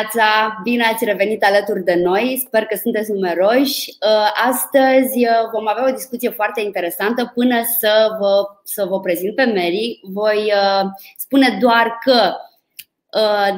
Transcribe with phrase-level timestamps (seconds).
[0.00, 0.60] dimineața!
[0.62, 3.88] Bine ați revenit alături de noi, sper că sunteți numeroși.
[3.88, 8.32] Uh, astăzi uh, vom avea o discuție foarte interesantă până să vă,
[8.64, 10.00] să vă prezint pe Mary.
[10.02, 12.32] Voi uh, spune doar că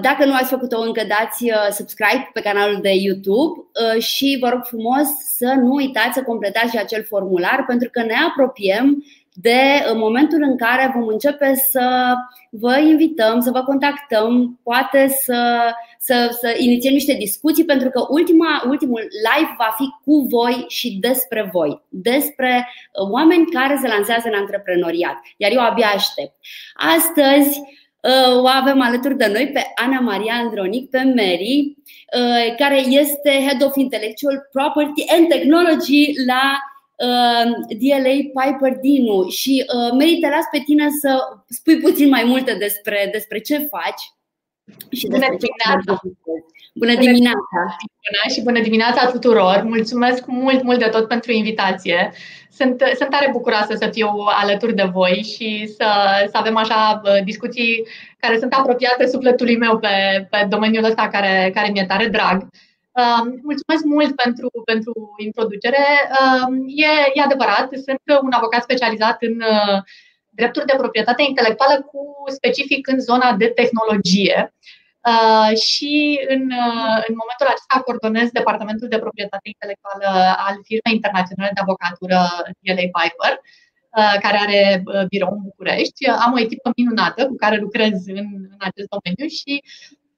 [0.01, 3.63] dacă nu ați făcut-o încă, dați subscribe pe canalul de YouTube
[3.99, 5.07] și vă rog frumos
[5.37, 9.61] să nu uitați să completați acel formular pentru că ne apropiem de
[9.95, 12.15] momentul în care vom începe să
[12.51, 15.71] vă invităm, să vă contactăm, poate să,
[16.05, 20.99] să, să inițiem niște discuții, pentru că ultima, ultimul live va fi cu voi și
[21.01, 25.17] despre voi, despre uh, oameni care se lansează în antreprenoriat.
[25.37, 26.35] Iar eu abia aștept.
[26.75, 31.77] Astăzi uh, o avem alături de noi pe Ana Maria Andronic, pe Mary,
[32.19, 36.59] uh, care este Head of Intellectual Property and Technology la
[36.97, 41.19] Uh, DLA Piper Dinu și uh, merită las pe tine să
[41.49, 44.03] spui puțin mai multe despre, despre ce faci.
[44.91, 46.01] Și bună dimineața!
[46.75, 47.61] Bună dimineața!
[48.07, 49.63] Bună și bună dimineața tuturor!
[49.65, 52.13] Mulțumesc mult, mult de tot pentru invitație.
[52.51, 54.09] Sunt, sunt tare bucuroasă să fiu
[54.43, 55.89] alături de voi și să,
[56.31, 57.87] să avem așa uh, discuții
[58.19, 62.49] care sunt apropiate sufletului meu pe, pe domeniul ăsta care, care mi-e tare drag.
[63.43, 65.85] Mulțumesc mult pentru, pentru introducere.
[66.67, 69.83] E, e adevărat, sunt un avocat specializat în uh,
[70.35, 74.55] drepturi de proprietate intelectuală cu specific în zona de tehnologie.
[75.11, 75.93] Uh, și
[76.35, 80.09] în, uh, în momentul acesta coordonez Departamentul de Proprietate Intelectuală
[80.47, 82.19] al firmei internaționale de avocatură
[82.63, 83.35] DLA Piper,
[84.25, 86.01] care are birou în București.
[86.25, 89.53] Am o echipă minunată cu care lucrez în, în acest domeniu și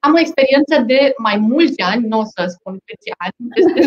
[0.05, 3.81] am o experiență de mai mulți ani, nu o să spun câți ani, este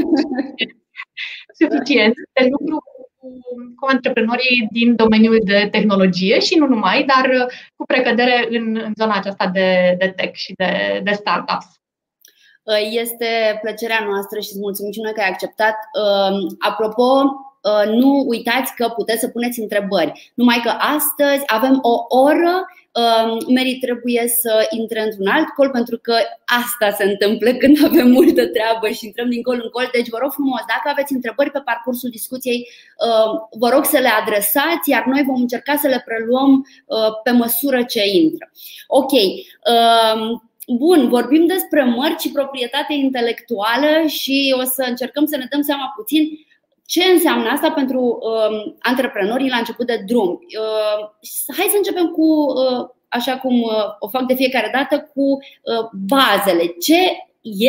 [1.61, 2.77] suficient de lucru
[3.29, 8.93] cu, cu antreprenorii din domeniul de tehnologie și nu numai, dar cu precădere în, în
[8.97, 11.67] zona aceasta de, de tech și de, de startups.
[12.91, 15.77] Este plăcerea noastră și îți mulțumim și noi că ai acceptat.
[16.59, 17.23] Apropo,
[17.91, 20.33] nu uitați că puteți să puneți întrebări.
[20.35, 22.67] Numai că astăzi avem o oră
[23.55, 26.15] Mary trebuie să intre într-un alt col pentru că
[26.63, 29.89] asta se întâmplă când avem multă treabă și intrăm din col în col.
[29.93, 32.69] Deci vă rog frumos, dacă aveți întrebări pe parcursul discuției,
[33.51, 36.67] vă rog să le adresați, iar noi vom încerca să le preluăm
[37.23, 38.51] pe măsură ce intră.
[38.87, 39.13] Ok.
[40.77, 45.93] Bun, vorbim despre mărci și proprietate intelectuală și o să încercăm să ne dăm seama
[45.97, 46.29] puțin
[46.93, 50.31] ce înseamnă asta pentru uh, antreprenorii la început de drum?
[50.31, 51.01] Uh,
[51.57, 55.85] hai să începem cu, uh, așa cum uh, o fac de fiecare dată, cu uh,
[56.09, 56.67] bazele.
[56.81, 57.01] Ce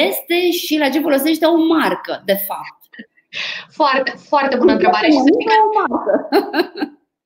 [0.10, 2.78] este și la ce folosește o marcă, de fapt?
[3.72, 5.08] Foarte, foarte bună întrebare.
[5.08, 5.24] Și să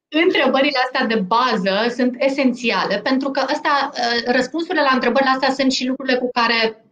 [0.25, 5.71] Întrebările astea de bază sunt esențiale pentru că asta, uh, răspunsurile la întrebările astea sunt
[5.71, 6.82] și lucrurile cu care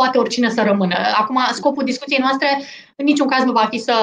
[0.00, 0.96] poate oricine să rămână.
[1.20, 2.48] Acum, scopul discuției noastre
[2.96, 3.94] în niciun caz nu va fi să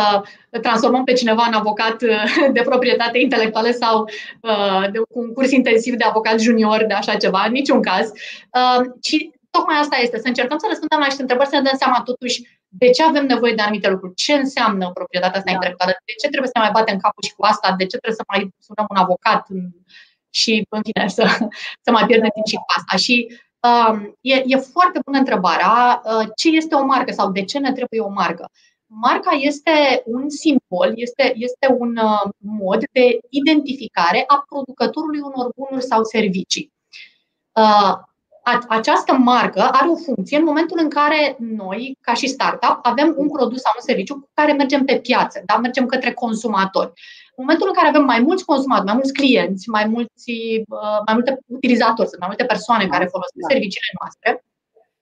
[0.61, 2.23] transformăm pe cineva în avocat uh,
[2.55, 3.95] de proprietate intelectuală sau
[4.41, 8.05] uh, de un curs intensiv de avocat junior, de așa ceva, în niciun caz,
[8.59, 9.15] uh, ci
[9.49, 12.37] tocmai asta este, să încercăm să răspundem la niște întrebări, să ne dăm seama totuși
[12.67, 15.55] de ce avem nevoie de anumite lucruri, ce înseamnă proprietatea asta da.
[15.55, 18.19] intelectuală, de ce trebuie să ne mai batem capul și cu asta, de ce trebuie
[18.21, 19.41] să mai sunăm un avocat
[20.39, 21.23] și, în fine, să,
[21.85, 22.95] să mai pierdem timp și cu asta.
[23.05, 23.44] Și Um,
[24.21, 27.99] e, e foarte bună întrebarea uh, ce este o marcă sau de ce ne trebuie
[27.99, 28.49] o marcă.
[28.85, 35.85] Marca este un simbol, este, este un uh, mod de identificare a producătorului unor bunuri
[35.85, 36.73] sau servicii.
[37.51, 37.93] Uh,
[38.67, 43.29] această marcă are o funcție în momentul în care noi, ca și startup, avem un
[43.29, 45.57] produs sau un serviciu cu care mergem pe piață, da?
[45.57, 46.91] mergem către consumatori.
[47.37, 50.31] În momentul în care avem mai mulți consumatori, mai mulți clienți, mai, mulți,
[50.67, 53.53] uh, mai multe utilizatori, mai multe persoane care folosesc da.
[53.53, 54.43] serviciile noastre,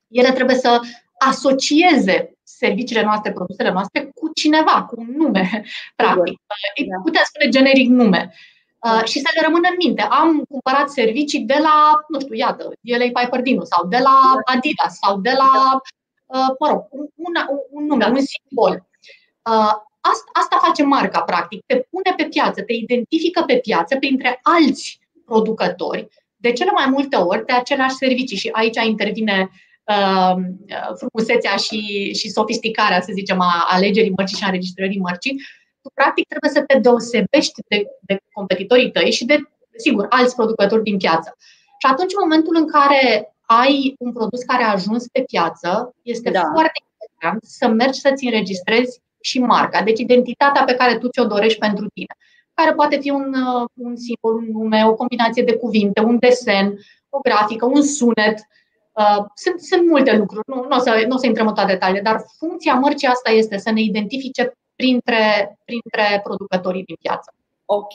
[0.07, 0.79] ele trebuie să
[1.17, 5.63] asocieze serviciile noastre, produsele noastre cu cineva, cu un nume,
[5.95, 6.39] practic.
[6.77, 7.01] Îi da.
[7.03, 8.33] putem spune generic nume.
[8.85, 10.01] Uh, și să le rămână în minte.
[10.01, 14.15] Am cumpărat servicii de la, nu știu, iată, LA Piper Dino sau de la
[14.45, 15.81] Adidas sau de la,
[16.25, 17.33] uh, mă rog, un,
[17.69, 18.87] un nume, un simbol.
[19.49, 19.73] Uh,
[20.11, 21.59] Asta, asta face marca, practic.
[21.65, 27.15] Te pune pe piață, te identifică pe piață printre alți producători, de cele mai multe
[27.15, 28.37] ori de aceleași servicii.
[28.37, 29.49] Și aici intervine
[29.83, 30.35] uh,
[30.97, 31.79] frumusețea și,
[32.13, 35.35] și sofisticarea, să zicem, a alegerii mărcii și a înregistrării mărcii.
[35.81, 39.37] Tu, practic, trebuie să te deosebești de, de competitorii tăi și de,
[39.77, 41.35] sigur, alți producători din piață.
[41.81, 46.29] Și atunci, în momentul în care ai un produs care a ajuns pe piață, este
[46.29, 46.41] da.
[46.51, 51.59] foarte important să mergi să-ți înregistrezi și marca, deci identitatea pe care tu ți-o dorești
[51.59, 52.15] pentru tine,
[52.53, 56.77] care poate fi un, uh, un simbol, un nume, o combinație de cuvinte, un desen,
[57.09, 58.37] o grafică, un sunet.
[58.91, 61.71] Uh, sunt, sunt multe lucruri, nu, nu, o să, nu o să intrăm în toate
[61.71, 67.33] detaliile, dar funcția mărcii asta este să ne identifice printre, printre producătorii din piață.
[67.65, 67.93] Ok.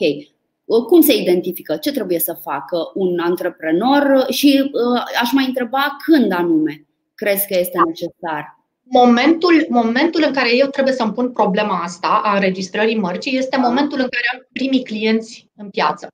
[0.87, 1.77] Cum se identifică?
[1.77, 4.25] Ce trebuie să facă un antreprenor?
[4.29, 6.85] Și uh, aș mai întreba când anume
[7.15, 8.58] crezi că este necesar?
[8.91, 13.99] Momentul, momentul în care eu trebuie să-mi pun problema asta a înregistrării mărcii este momentul
[13.99, 16.07] în care am primii clienți în piață.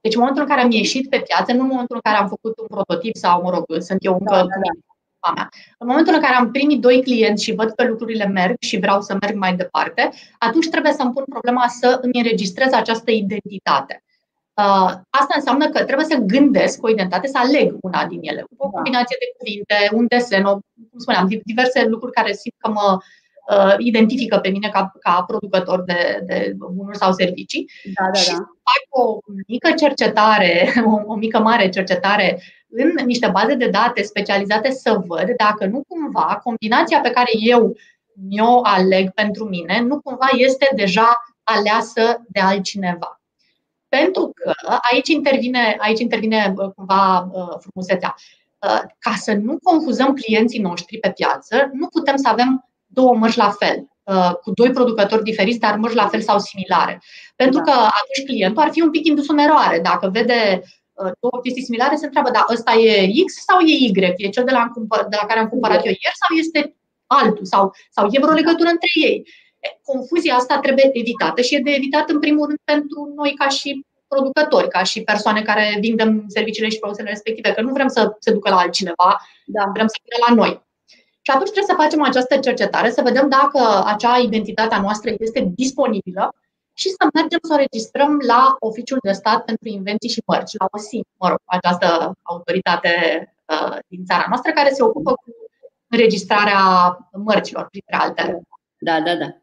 [0.00, 2.28] Deci în momentul în care am ieșit pe piață, nu în momentul în care am
[2.28, 5.48] făcut un prototip sau, mă rog, sunt eu încă da, da, da.
[5.78, 9.00] În momentul în care am primit doi clienți și văd că lucrurile merg și vreau
[9.00, 14.04] să merg mai departe, atunci trebuie să-mi pun problema să îmi înregistrez această identitate.
[14.54, 18.44] Uh, asta înseamnă că trebuie să gândesc o identitate, să aleg una din ele.
[18.56, 18.70] O da.
[18.70, 20.52] combinație de cuvinte, un desen, o,
[20.90, 22.98] cum spuneam, diverse lucruri care simt că mă
[23.50, 27.70] uh, identifică pe mine ca, ca producător de, de bunuri sau servicii.
[27.94, 28.34] Da, da, și da.
[28.36, 34.70] fac o mică cercetare, o, o mică mare cercetare în niște baze de date specializate
[34.70, 37.76] să văd dacă nu cumva combinația pe care eu
[38.28, 41.12] mi-o aleg pentru mine nu cumva este deja
[41.42, 43.19] aleasă de altcineva.
[43.96, 44.52] Pentru că
[44.92, 48.14] aici intervine, aici intervine cumva frumusețea.
[48.98, 53.50] Ca să nu confuzăm clienții noștri pe piață, nu putem să avem două mărci la
[53.50, 53.88] fel,
[54.42, 57.02] cu doi producători diferiți, dar mărci la fel sau similare.
[57.36, 57.64] Pentru da.
[57.64, 59.78] că atunci clientul ar fi un pic indus în eroare.
[59.80, 60.62] Dacă vede
[60.94, 63.92] două chestii similare, se întreabă, da, ăsta e X sau e Y?
[64.16, 64.70] E cel de la,
[65.08, 66.74] de la care am cumpărat eu ieri sau este
[67.06, 67.44] altul?
[67.44, 69.26] Sau, sau e vreo legătură între ei?
[69.84, 73.86] Confuzia asta trebuie evitată și e de evitat în primul rând pentru noi ca și
[74.08, 78.32] producători, ca și persoane care vindem serviciile și produsele respective, că nu vrem să se
[78.32, 79.70] ducă la altcineva, da.
[79.74, 80.68] vrem să vină la noi.
[81.22, 85.52] Și atunci trebuie să facem această cercetare, să vedem dacă acea identitate a noastră este
[85.54, 86.34] disponibilă
[86.74, 90.66] și să mergem să o registrăm la Oficiul de Stat pentru Invenții și Mărci, la
[90.70, 92.92] OSIM, mă rog, această autoritate
[93.46, 95.30] uh, din țara noastră care se ocupă cu
[95.88, 96.60] înregistrarea
[97.12, 98.40] mărcilor, printre altele.
[98.78, 99.39] Da, da, da.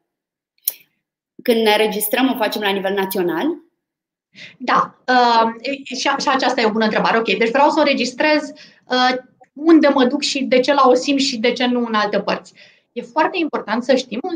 [1.48, 3.46] Când ne registrăm, o facem la nivel național?
[4.58, 7.18] Da, uh, și, și aceasta e o bună întrebare.
[7.18, 8.52] Ok, deci vreau să o registrez
[8.86, 9.16] uh,
[9.54, 12.54] unde mă duc și de ce la OSIM și de ce nu în alte părți.
[12.92, 14.34] E foarte important să știm un,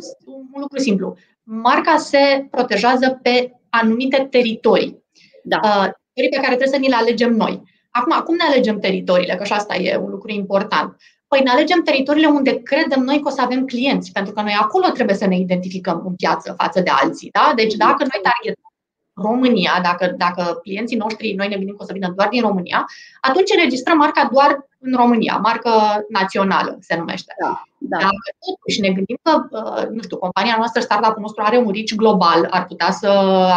[0.51, 1.17] un lucru simplu.
[1.43, 5.03] Marca se protejează pe anumite teritorii.
[5.43, 5.59] Da.
[5.63, 7.61] Uh, teritorii pe care trebuie să ni le alegem noi.
[7.89, 9.35] Acum, cum ne alegem teritoriile?
[9.35, 10.95] Că și asta e un lucru important.
[11.35, 14.57] Păi ne alegem teritoriile unde credem noi că o să avem clienți, pentru că noi
[14.59, 17.29] acolo trebuie să ne identificăm în piață față de alții.
[17.31, 17.51] Da?
[17.55, 18.71] Deci dacă noi targetăm
[19.13, 22.85] România, dacă, dacă clienții noștri, noi ne gândim că o să vină doar din România,
[23.21, 25.71] atunci înregistrăm marca doar în România, marcă
[26.09, 27.33] națională se numește.
[27.41, 27.97] Da, da.
[27.97, 31.93] Dacă totuși ne gândim că, uh, nu știu, compania noastră, startup-ul nostru are un reach
[31.95, 33.07] global, ar putea să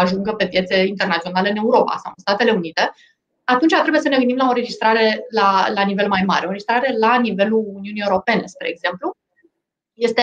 [0.03, 2.93] ajungă pe piețe internaționale în Europa sau în Statele Unite,
[3.45, 6.95] atunci trebuie să ne gândim la o înregistrare la, la nivel mai mare, o înregistrare
[6.99, 9.17] la nivelul Uniunii Europene, spre exemplu.
[9.93, 10.23] Este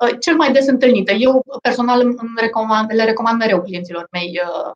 [0.00, 1.12] uh, cel mai des întâlnită.
[1.12, 4.70] Eu personal îmi recomand, le recomand mereu clienților mei uh,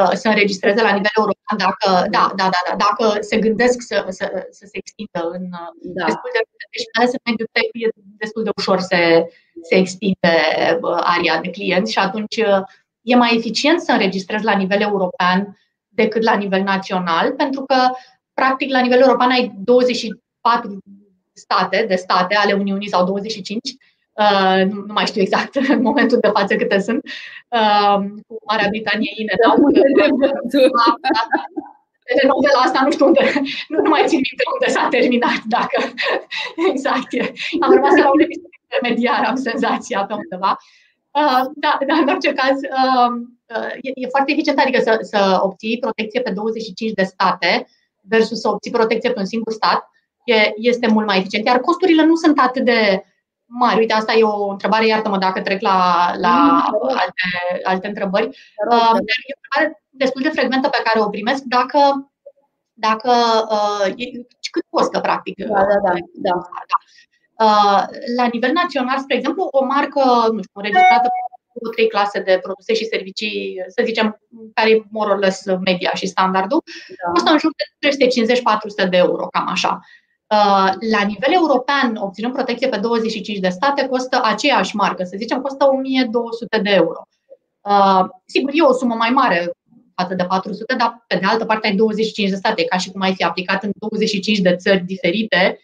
[0.00, 4.06] uh, să înregistreze la nivel european dacă, da, da, da, da, dacă se gândesc să,
[4.08, 5.48] să, să se extindă în
[5.80, 6.04] da.
[6.04, 6.40] destul de
[6.70, 9.26] și mai ales în mediul tech e destul de ușor să
[9.62, 10.34] se extinde
[11.14, 12.36] aria de clienți și atunci
[13.02, 15.58] e mai eficient să înregistrezi la nivel european
[15.96, 17.76] decât la nivel național, pentru că
[18.34, 20.78] practic la nivel european ai 24
[21.32, 23.60] state de state ale Uniunii sau 25
[24.24, 27.00] Uh, nu, nu mai știu exact în momentul de față câte sunt,
[27.48, 29.34] uh, cu Marea Britanie INE.
[29.42, 29.54] Da,
[32.04, 33.32] Telenovela asta nu știu unde,
[33.70, 35.76] nu, nu mai țin minte unde s-a terminat, dacă
[36.70, 37.10] exact.
[37.60, 40.56] Am rămas la un episod intermediar, am senzația pe undeva.
[41.10, 43.12] Uh, da, dar în orice caz, uh, uh,
[43.80, 47.66] e, e foarte eficient, adică să, să obții protecție pe 25 de state
[48.00, 49.90] versus să obții protecție pe un singur stat,
[50.24, 51.46] e, este mult mai eficient.
[51.46, 53.04] Iar costurile nu sunt atât de
[53.46, 53.78] mari.
[53.78, 58.26] Uite, asta e o întrebare, iartă-mă dacă trec la, la mm, alte, alte întrebări.
[58.70, 62.10] Uh, e o întrebare destul de frecventă pe care o primesc dacă,
[62.72, 63.12] dacă
[63.50, 63.94] uh,
[64.50, 65.44] cât costă, practic.
[65.44, 65.92] Da, da, da.
[66.14, 66.30] da.
[66.70, 66.78] da.
[67.44, 67.84] Uh,
[68.16, 71.08] la nivel național, spre exemplu, o marcă nu știu, înregistrată
[71.62, 74.20] cu trei clase de produse și servicii, să zicem,
[74.54, 77.10] care e more or less media și standardul, da.
[77.10, 77.88] costă în jur de
[78.86, 79.80] 350-400 de euro, cam așa.
[80.26, 85.40] Uh, la nivel european, obținând protecție pe 25 de state, costă aceeași marcă, să zicem,
[85.40, 87.02] costă 1200 de euro.
[87.60, 89.50] Uh, sigur, e o sumă mai mare
[89.94, 93.00] față de 400, dar pe de altă parte ai 25 de state, ca și cum
[93.00, 95.60] ai fi aplicat în 25 de țări diferite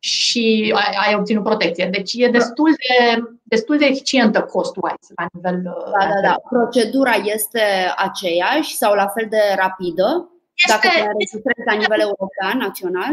[0.00, 1.88] și ai, ai obținut protecție.
[1.92, 5.62] Deci e destul de, destul de eficientă cost-wise la nivel.
[5.62, 6.34] Da, da, da.
[6.48, 7.62] Procedura este
[7.96, 10.30] aceeași sau la fel de rapidă?
[10.54, 13.12] Este, dacă te înregistrezi la nivel european, național?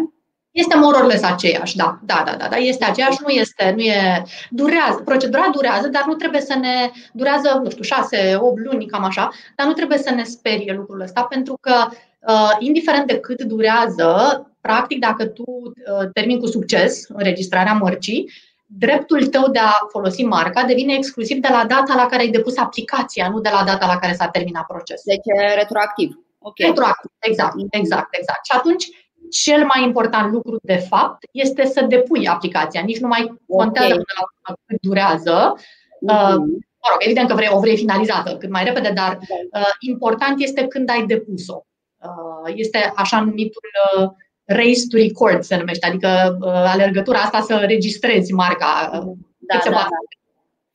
[0.52, 5.02] Este mororles aceeași, da, da, da, da, da, este aceeași, nu este, nu e, durează,
[5.06, 9.30] procedura durează, dar nu trebuie să ne, durează, nu știu, șase, opt luni, cam așa,
[9.56, 11.88] dar nu trebuie să ne sperie lucrul ăsta, pentru că,
[12.28, 18.32] uh, indiferent de cât durează, practic, dacă tu uh, termini cu succes înregistrarea mărcii,
[18.66, 22.58] dreptul tău de a folosi marca devine exclusiv de la data la care ai depus
[22.58, 25.04] aplicația, nu de la data la care s-a terminat procesul.
[25.06, 26.20] Deci e retroactiv.
[26.40, 26.68] Okay.
[26.68, 28.46] Retroactiv, exact, exact, exact.
[28.46, 28.86] Și atunci,
[29.32, 32.82] cel mai important lucru, de fapt, este să depui aplicația.
[32.82, 34.04] Nici nu mai contează okay.
[34.48, 35.54] la cât durează.
[35.56, 36.16] Mm-hmm.
[36.16, 36.36] Uh,
[36.82, 39.18] mă rog, evident că vrei, o vrei finalizată cât mai repede, dar
[39.52, 39.60] da.
[39.60, 41.62] uh, important este când ai depus-o.
[42.02, 44.10] Uh, este așa numitul uh,
[44.46, 48.90] race to record, se numește, adică uh, alergătura asta să registrezi marca.
[48.94, 49.88] Uh, da, da, da.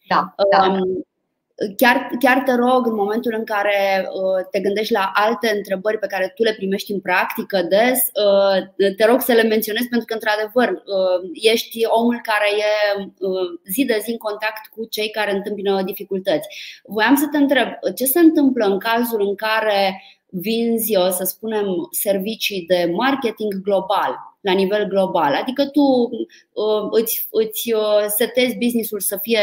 [0.09, 0.67] da, da.
[0.67, 1.05] Um,
[1.77, 6.07] chiar, chiar te rog, în momentul în care uh, te gândești la alte întrebări pe
[6.07, 10.15] care tu le primești în practică des, uh, te rog să le menționezi pentru că,
[10.15, 13.03] într-adevăr, uh, ești omul care e
[13.71, 16.49] zi de zi în contact cu cei care întâmpină dificultăți.
[16.85, 20.03] Voiam să te întreb, ce se întâmplă în cazul în care
[20.33, 25.35] vinzi, să spunem, servicii de marketing global, la nivel global.
[25.35, 26.11] Adică tu
[26.91, 27.73] îți, îți
[28.17, 29.41] setezi businessul să fie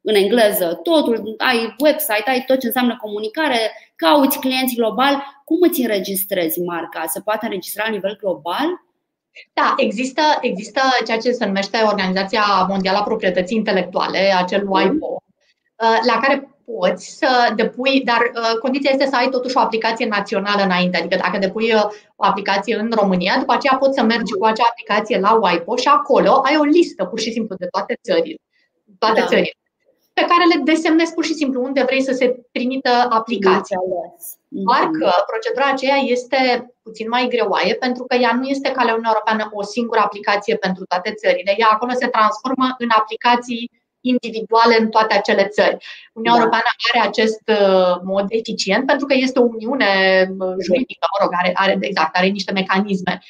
[0.00, 3.58] în engleză, totul, ai website, ai tot ce înseamnă comunicare,
[3.96, 7.04] cauți clienți global, cum îți înregistrezi marca?
[7.06, 8.66] Se poate înregistra la nivel global?
[9.52, 14.70] Da, există, există ceea ce se numește Organizația Mondială a Proprietății Intelectuale, acel mm.
[14.70, 15.22] WIPO,
[15.76, 20.06] uh, la care poți să depui, dar uh, condiția este să ai totuși o aplicație
[20.06, 20.96] națională înainte.
[20.96, 21.84] Adică dacă depui uh,
[22.16, 25.88] o aplicație în România, după aceea poți să mergi cu acea aplicație la WIPO și
[25.88, 28.38] acolo ai o listă pur și simplu de toate țările.
[28.98, 29.26] Toate da.
[29.26, 29.56] țările
[30.18, 33.78] pe care le desemnezi pur și simplu unde vrei să se trimită aplicația.
[34.48, 34.98] Doar mhm.
[34.98, 36.40] că procedura aceea este
[36.82, 40.54] puțin mai greoaie pentru că ea nu este ca la Uniunea Europeană o singură aplicație
[40.56, 41.54] pentru toate țările.
[41.56, 43.70] Ea acolo se transformă în aplicații
[44.12, 45.76] individuale în toate acele țări.
[46.12, 46.38] Uniunea da.
[46.38, 49.92] Europeană are acest uh, mod eficient pentru că este o uniune
[50.38, 53.20] uh, juridică, mă rog, are, are, exact, are niște mecanisme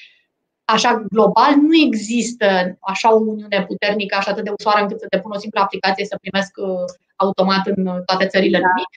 [0.74, 2.46] așa global nu există
[2.80, 6.04] așa o uniune puternică, așa atât de ușoară încât să te pun o simplă aplicație
[6.04, 6.84] să primesc uh,
[7.16, 8.66] automat în toate țările da.
[8.66, 8.88] lumii.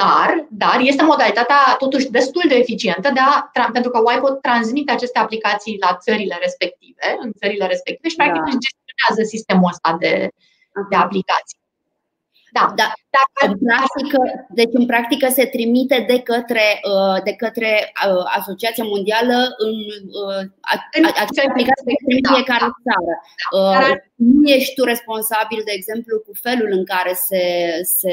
[0.00, 5.18] Dar, dar este modalitatea totuși destul de eficientă de a, pentru că Wipo transmite aceste
[5.18, 8.48] aplicații la țările respective, în țările respective și practic da.
[8.48, 10.28] își gestionează sistemul ăsta de,
[10.90, 11.60] de aplicații.
[12.58, 12.88] Da, da.
[13.18, 14.18] Dacă, în practică,
[14.58, 19.76] deci în practică se trimite de către, uh, de către uh, Asociația Mondială în,
[20.22, 20.42] uh,
[21.22, 23.12] aceste aplicații de trimite da, fiecare da, țară.
[23.78, 27.44] Da, nu ești tu responsabil, de exemplu, cu felul în care se,
[27.96, 28.12] se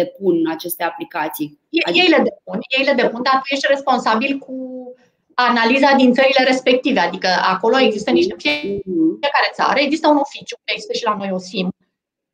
[0.00, 1.48] depun aceste aplicații.
[1.86, 2.04] Adică...
[2.04, 4.56] Ei le depun, ei le depun, dar tu ești responsabil cu
[5.34, 7.00] analiza din țările respective.
[7.00, 9.12] Adică acolo există niște mm-hmm.
[9.20, 11.68] fiecare țară, există un oficiu, există și la noi o SIM,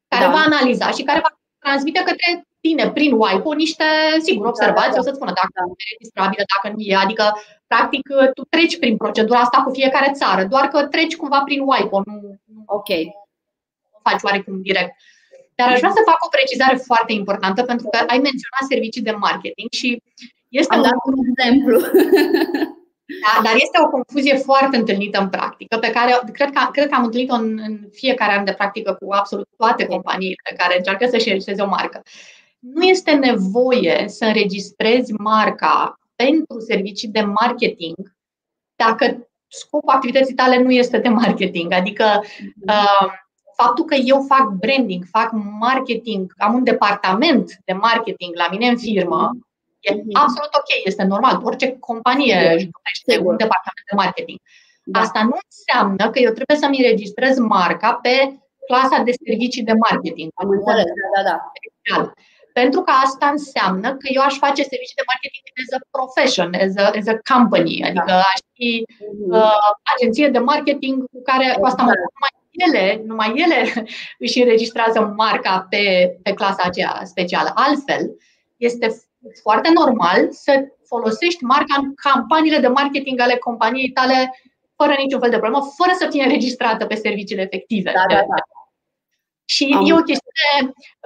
[0.09, 0.31] care da.
[0.31, 2.29] va analiza și care va transmite către
[2.61, 3.85] tine prin WIPO niște,
[4.23, 5.01] sigur, da, observații, da, da.
[5.01, 5.63] o să-ți spună dacă da.
[5.83, 7.05] e registrabilă, dacă nu e.
[7.07, 7.25] Adică,
[7.67, 8.03] practic,
[8.35, 12.15] tu treci prin procedura asta cu fiecare țară, doar că treci cumva prin WIPO, nu,
[12.53, 12.91] nu ok.
[14.03, 14.93] faci oarecum direct.
[15.55, 19.11] Dar aș vrea să fac o precizare foarte importantă, pentru că ai menționat servicii de
[19.11, 20.03] marketing și
[20.49, 21.77] este Am un, un exemplu.
[23.23, 26.95] Da, dar este o confuzie foarte întâlnită în practică, pe care cred că, cred că
[26.95, 31.27] am întâlnit-o în, în fiecare an de practică cu absolut toate companiile care încearcă să-și
[31.27, 32.03] înregistreze o marcă.
[32.59, 37.97] Nu este nevoie să înregistrezi marca pentru servicii de marketing
[38.77, 41.73] dacă scopul activității tale nu este de marketing.
[41.73, 42.05] Adică
[42.67, 43.07] uh,
[43.57, 48.77] faptul că eu fac branding, fac marketing, am un departament de marketing la mine în
[48.77, 49.31] firmă,
[49.81, 50.17] E mhm.
[50.25, 51.41] absolut ok, este normal.
[51.45, 54.39] Orice companie își dorește un departament de marketing.
[54.85, 55.01] Da.
[55.01, 58.15] Asta nu înseamnă că eu trebuie să-mi înregistrez marca pe
[58.67, 60.29] clasa de servicii de marketing.
[60.35, 61.37] Am înțeles, da, da,
[61.91, 62.13] da.
[62.53, 66.75] Pentru că asta înseamnă că eu aș face servicii de marketing as a profession, as
[66.83, 68.19] a, as a company, adică da.
[68.33, 69.33] aș fi mhm.
[69.35, 72.33] uh, agenție de marketing cu care cu asta mă numai
[72.67, 73.59] ele, numai ele
[74.25, 75.83] își înregistrează marca pe,
[76.23, 77.51] pe clasa aceea specială.
[77.55, 78.17] Altfel,
[78.57, 78.89] este
[79.43, 84.41] foarte normal să folosești marca în campaniile de marketing ale companiei tale
[84.77, 87.93] fără niciun fel de problemă, fără să fie înregistrată pe serviciile efective.
[87.95, 88.58] Da, da, da.
[89.55, 90.47] Și Am e o chestiune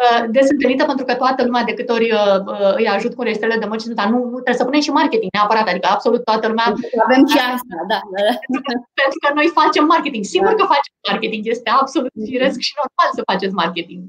[0.02, 3.22] uh, des întâlnită pentru că toată lumea de câte ori uh, uh îi ajut cu
[3.22, 6.66] registrele de mărci, nu, nu trebuie să punem și marketing neapărat, adică absolut toată lumea.
[7.06, 7.98] Avem și asta, da.
[8.14, 8.32] da, da.
[9.00, 10.24] Pentru, că, noi facem marketing.
[10.24, 10.58] Sigur da.
[10.58, 12.26] că facem marketing, este absolut mhm.
[12.30, 14.02] firesc și normal să faceți marketing.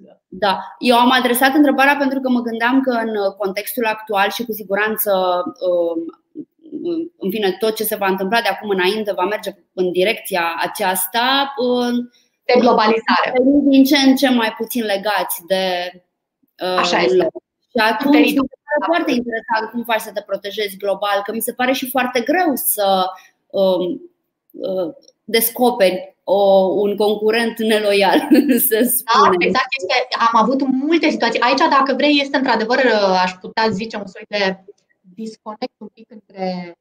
[0.43, 0.53] Da,
[0.89, 3.11] eu am adresat întrebarea pentru că mă gândeam că în
[3.41, 5.11] contextul actual și cu siguranță
[5.67, 5.99] um,
[7.23, 11.53] în fine, tot ce se va întâmpla de acum înainte va merge în direcția aceasta.
[12.45, 13.33] De globalizare.
[13.63, 15.91] Din ce în ce mai puțin legați de.
[16.77, 17.27] Așa este.
[17.73, 21.41] Și atunci mi se pare foarte interesant cum faci să te protejezi global, că mi
[21.41, 23.05] se pare și foarte greu să
[23.47, 24.11] um,
[24.51, 26.39] uh, descoperi o,
[26.83, 28.19] un concurent neloial,
[28.69, 29.39] să da, spunem.
[29.39, 29.67] Da, exact.
[29.79, 31.39] Este, am avut multe situații.
[31.39, 32.79] Aici, dacă vrei, este într-adevăr,
[33.23, 34.63] aș putea zice, un soi de
[35.15, 36.77] disconnect un pic între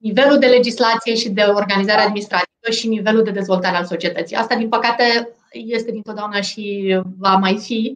[0.00, 4.36] nivelul de legislație și de organizare administrativă și nivelul de dezvoltare al societății.
[4.36, 7.94] Asta, din păcate, este dintotdeauna și va mai fi.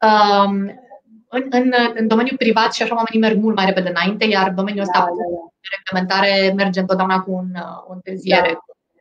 [0.00, 0.80] Um,
[1.28, 4.82] în, în, în domeniul privat și așa oamenii merg mult mai repede înainte, iar domeniul
[4.82, 5.22] ăsta da, da, da.
[5.60, 7.48] de reglementare merge întotdeauna cu un,
[7.88, 8.58] o întârziere,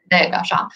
[0.08, 0.18] da.
[0.18, 0.68] de așa.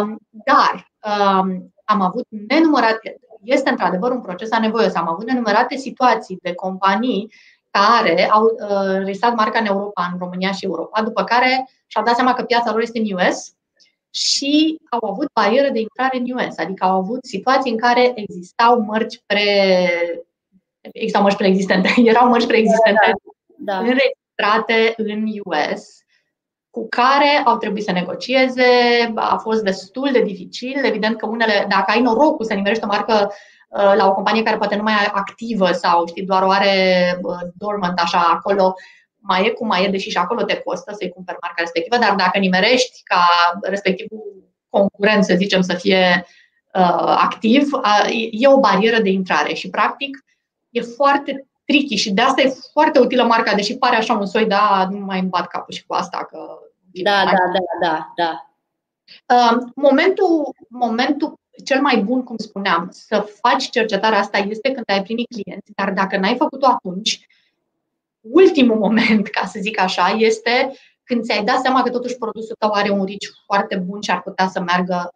[0.00, 6.38] Um, dar um, am avut nenumărate, este într-adevăr un proces anevoios, am avut nenumărate situații
[6.42, 7.32] de companii
[7.70, 12.14] care au uh, riscat marca în Europa, în România și Europa, după care și-au dat
[12.14, 13.54] seama că piața lor este în US
[14.10, 18.80] și au avut bariere de intrare în US, adică au avut situații în care existau
[18.80, 19.44] mărci pre
[20.80, 23.12] existau mărci preexistente, erau mărci preexistente
[23.56, 23.78] da, da.
[23.78, 25.98] înregistrate în US
[26.70, 28.62] cu care au trebuit să negocieze,
[29.14, 30.84] a fost destul de dificil.
[30.84, 33.34] Evident că unele, dacă ai norocul să nimerești o marcă uh,
[33.70, 37.48] la o companie care poate nu mai e activă sau știi, doar o are uh,
[37.54, 38.74] dormant așa acolo,
[39.18, 42.14] mai e cum mai e, deși și acolo te costă să-i cumperi marca respectivă, dar
[42.14, 43.28] dacă nimerești ca
[43.62, 46.26] respectivul concurent, să zicem, să fie
[46.74, 50.24] uh, activ, uh, e o barieră de intrare și practic
[50.70, 54.46] e foarte tricky și de asta e foarte utilă marca, deși pare așa un soi,
[54.46, 56.26] da, nu mai îmi bat capul și cu asta.
[56.30, 56.38] Că,
[57.02, 58.44] da, da, da, da, da.
[59.34, 65.02] Uh, momentul, momentul cel mai bun, cum spuneam, să faci cercetarea asta este când ai
[65.02, 67.26] primit clienți, dar dacă n-ai făcut-o atunci,
[68.20, 70.72] ultimul moment, ca să zic așa, este
[71.04, 74.22] când ți-ai dat seama că totuși produsul tău are un rici foarte bun și ar
[74.22, 75.10] putea să meargă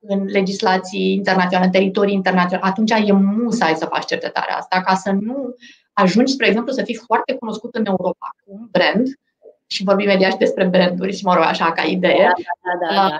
[0.00, 5.10] în legislații internaționale, în teritorii internaționale, atunci e musai să faci cercetarea asta, ca să
[5.10, 5.54] nu
[5.92, 9.06] ajungi, spre exemplu, să fii foarte cunoscut în Europa cu un brand,
[9.66, 13.08] și vorbim imediat și despre branduri și mă rog așa ca idee, da, da, da,
[13.08, 13.16] da.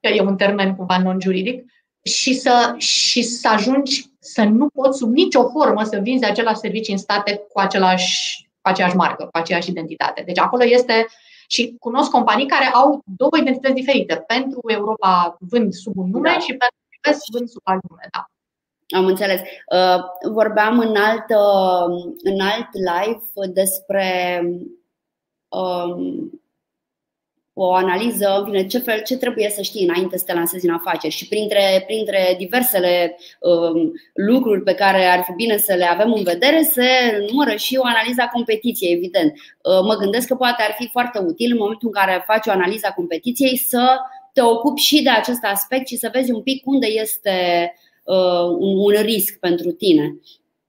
[0.00, 1.64] că e un termen cumva non-juridic,
[2.04, 6.92] și să, și să ajungi să nu poți sub nicio formă să vinzi același servicii
[6.92, 10.22] în state cu, același, cu aceeași marcă, cu aceeași identitate.
[10.26, 11.06] Deci acolo este
[11.48, 14.24] și cunosc companii care au două identități diferite.
[14.26, 16.38] Pentru Europa vând sub un nume da.
[16.38, 16.78] și pentru
[17.10, 18.08] US vând sub alt nume.
[18.12, 18.24] Da.
[18.98, 19.40] Am înțeles.
[19.40, 24.40] Uh, vorbeam în alt, uh, în alt live despre
[25.48, 26.30] um,
[27.56, 30.74] o analiză, în fine, ce, fel, ce trebuie să știi înainte să te lansezi în
[30.74, 36.12] afaceri și printre, printre diversele um, lucruri pe care ar fi bine să le avem
[36.12, 36.86] în vedere se
[37.30, 39.32] numără și o analiză a competiției, evident.
[39.32, 42.50] Uh, mă gândesc că poate ar fi foarte util în momentul în care faci o
[42.50, 43.96] analiză a competiției să
[44.32, 47.34] te ocupi și de acest aspect și să vezi un pic unde este
[48.04, 50.16] uh, un, un risc pentru tine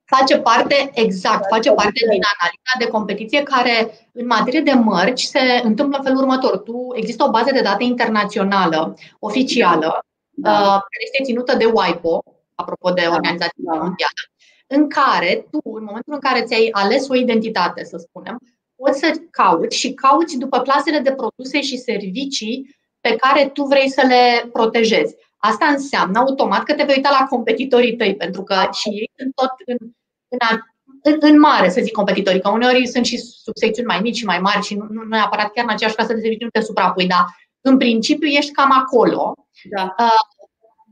[0.06, 5.62] face parte, exact, face parte din analiza de competiție care în materie de mărci se
[5.64, 6.58] întâmplă în felul următor.
[6.58, 10.52] Tu, există o bază de date internațională, oficială, da.
[10.52, 12.24] uh, care este ținută de WIPO,
[12.56, 13.10] apropo de da.
[13.10, 13.72] Organizația da.
[13.72, 14.22] Mondială,
[14.68, 18.38] în care tu, în momentul în care ți-ai ales o identitate, să spunem,
[18.76, 23.90] poți să cauți și cauți după clasele de produse și servicii pe care tu vrei
[23.90, 25.16] să le protejezi.
[25.50, 29.36] Asta înseamnă automat că te vei uita la competitorii tăi, pentru că și ei sunt
[29.36, 29.78] tot în,
[30.28, 30.60] în,
[31.04, 34.40] în, în mare, să zic, competitorii, că uneori sunt și subsecțiuni mai mici și mai
[34.40, 37.26] mari și nu, nu neapărat chiar în aceeași casă de serviciu nu te suprapui, dar
[37.62, 39.34] în principiu ești cam acolo.
[39.76, 39.96] Da.
[40.00, 40.36] Uh,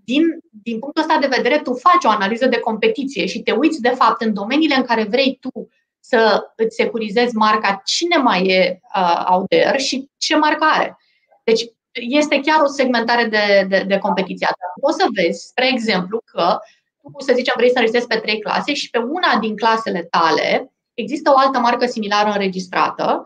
[0.03, 0.23] din,
[0.63, 3.89] din punctul ăsta de vedere, tu faci o analiză de competiție și te uiți, de
[3.89, 9.25] fapt, în domeniile în care vrei tu să îți securizezi marca, cine mai e uh,
[9.29, 10.97] out there și ce marcă are.
[11.43, 14.47] Deci, este chiar o segmentare de, de, de competiție.
[14.81, 16.59] Poți să vezi, spre exemplu, că
[17.01, 20.71] tu, să zicem, vrei să înregistrezi pe trei clase și pe una din clasele tale
[20.93, 23.23] există o altă marcă similară înregistrată,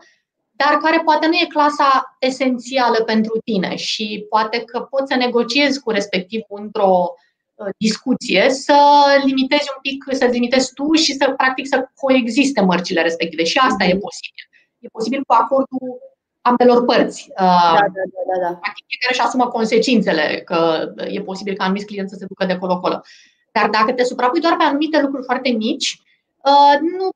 [0.50, 5.80] dar care poate nu e clasa esențială pentru tine și poate că poți să negociezi
[5.80, 7.14] cu respectiv într-o
[7.54, 8.76] uh, discuție să
[9.24, 13.44] limitezi un pic, să limitezi tu și să practic să coexiste mărcile respective.
[13.44, 14.44] Și asta e posibil.
[14.78, 15.98] E posibil cu acordul
[16.48, 17.30] ambelor părți.
[17.36, 18.54] Da, uh, da, da, da, da.
[18.54, 20.58] Practic, fiecare își asumă consecințele, că
[20.96, 23.00] e posibil ca anumiți clienți să se ducă de colo-colo.
[23.52, 26.00] Dar dacă te suprapui doar pe anumite lucruri foarte mici,
[26.44, 27.08] uh, nu,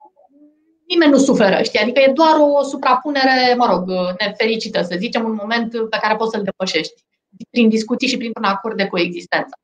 [0.87, 1.81] nimeni nu suferă, știi?
[1.81, 6.31] Adică e doar o suprapunere, mă rog, nefericită, să zicem, un moment pe care poți
[6.31, 7.05] să-l depășești
[7.51, 9.59] prin discuții și printr-un acord de coexistență.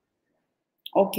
[0.90, 1.14] Ok.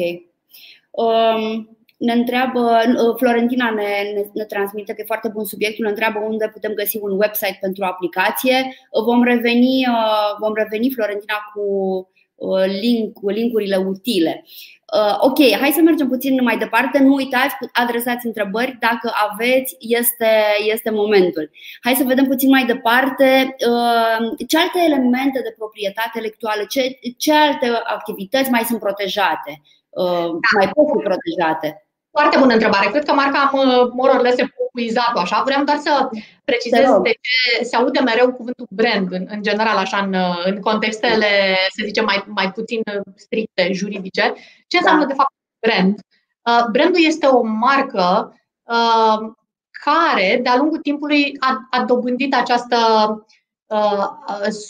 [0.92, 5.90] Um, ne întreabă, uh, Florentina ne, ne, ne transmite că e foarte bun subiectul, ne
[5.90, 8.76] întreabă unde putem găsi un website pentru aplicație.
[9.06, 9.86] Vom reveni,
[10.40, 11.64] vom reveni Florentina cu
[12.82, 14.46] link, cu linkurile utile.
[15.20, 17.00] Ok, hai să mergem puțin mai departe.
[17.00, 18.78] Nu uitați, adresați întrebări.
[18.80, 20.30] Dacă aveți, este,
[20.74, 21.52] este momentul.
[21.82, 23.56] Hai să vedem puțin mai departe
[24.48, 29.62] ce alte elemente de proprietate intelectuală, ce, ce alte activități mai sunt protejate,
[29.96, 30.58] da.
[30.58, 31.89] mai pot fi protejate.
[32.12, 32.90] Foarte bună întrebare.
[32.90, 35.42] Cred că Marca am uh, mororle se puizat așa.
[35.46, 36.10] Vreau doar să
[36.44, 40.60] precizez de ce se aude mereu cuvântul brand în, în general, așa în, uh, în
[40.60, 44.34] contextele, să zicem, mai, mai puțin uh, stricte, juridice.
[44.68, 45.08] Ce înseamnă da.
[45.08, 45.34] de fapt
[45.68, 46.00] brand?
[46.42, 49.32] Uh, brandul este o marcă uh,
[49.72, 52.78] care, de-a lungul timpului, a, a dobândit această
[53.66, 54.06] uh,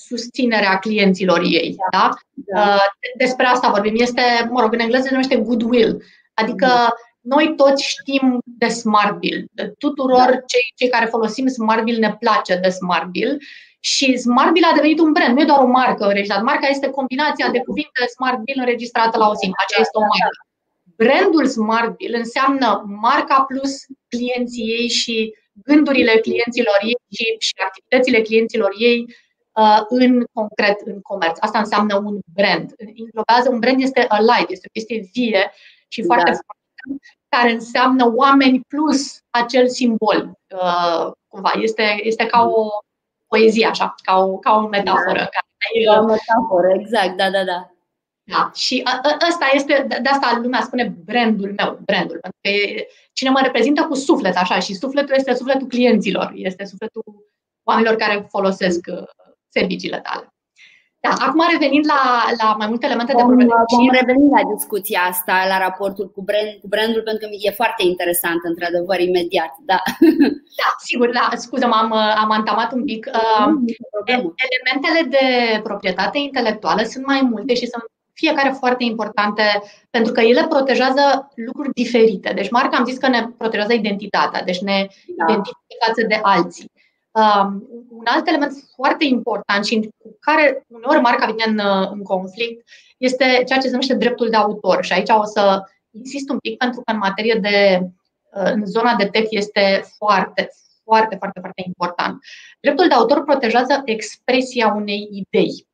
[0.08, 1.76] susținere a clienților ei.
[1.92, 2.10] Da?
[2.34, 2.66] Da?
[2.66, 2.78] Da.
[3.18, 3.94] despre asta vorbim.
[3.98, 6.04] Este, mă rog, în engleză se numește goodwill.
[6.34, 9.46] Adică mm noi toți știm de Smartbill.
[9.52, 10.40] De tuturor da.
[10.52, 13.38] cei, cei care folosim Smartbill ne place de Smartbill
[13.80, 16.44] și Smartbill a devenit un brand, nu e doar o marcă înregistrată.
[16.44, 19.52] Marca este combinația de cuvinte Smartbill înregistrată la o SIM.
[19.64, 20.42] Aceea este o marcă.
[21.02, 23.74] Brandul Smartbill înseamnă marca plus
[24.08, 29.06] clienții ei și gândurile clienților ei și, și activitățile clienților ei
[29.52, 31.38] uh, în concret în comerț.
[31.40, 32.74] Asta înseamnă un brand.
[32.78, 35.52] Englobează un brand este alive, este o chestie vie
[35.88, 36.38] și foarte da
[37.30, 40.32] care înseamnă oameni plus acel simbol.
[40.56, 41.52] Uh, cumva.
[41.62, 42.68] Este, este ca o
[43.28, 45.20] poezie, așa, ca o, ca o metaforă.
[45.20, 45.30] Da.
[45.94, 47.72] Ca o metaforă, exact, da, da, da.
[48.24, 48.84] Da, și
[49.30, 52.50] ăsta este, de asta lumea spune brandul meu, brandul, pentru că
[53.14, 57.04] cine mă reprezintă cu suflet, așa, și sufletul este sufletul clienților, este sufletul
[57.64, 59.04] oamenilor care folosesc uh,
[59.48, 60.28] serviciile tale.
[61.06, 62.02] Da, acum revenind la,
[62.42, 63.54] la mai multe elemente vom, de probleme.
[63.76, 67.84] Vom reveni la discuția asta, la raportul cu, brand, cu brandul, pentru că e foarte
[67.92, 69.54] interesant, într-adevăr, imediat.
[69.72, 69.80] Da,
[70.62, 71.92] da sigur, da, scuză, m-am
[72.24, 73.10] am antamat un pic.
[73.14, 73.54] Uh,
[74.48, 75.26] elementele de
[75.64, 77.84] proprietate intelectuală sunt mai multe și sunt
[78.14, 79.44] fiecare foarte importante
[79.90, 82.32] pentru că ele protejează lucruri diferite.
[82.36, 85.24] Deci marca am zis că ne protejează identitatea, deci ne da.
[85.28, 86.72] identifică față de alții.
[87.20, 91.60] Um, un alt element foarte important și cu care uneori marca vine în,
[91.92, 94.84] în conflict este ceea ce se numește dreptul de autor.
[94.84, 98.96] Și aici o să insist un pic pentru că în materie de uh, în zona
[98.96, 100.50] de tech este foarte,
[100.84, 102.20] foarte, foarte, foarte important.
[102.60, 105.68] Dreptul de autor protejează expresia unei idei.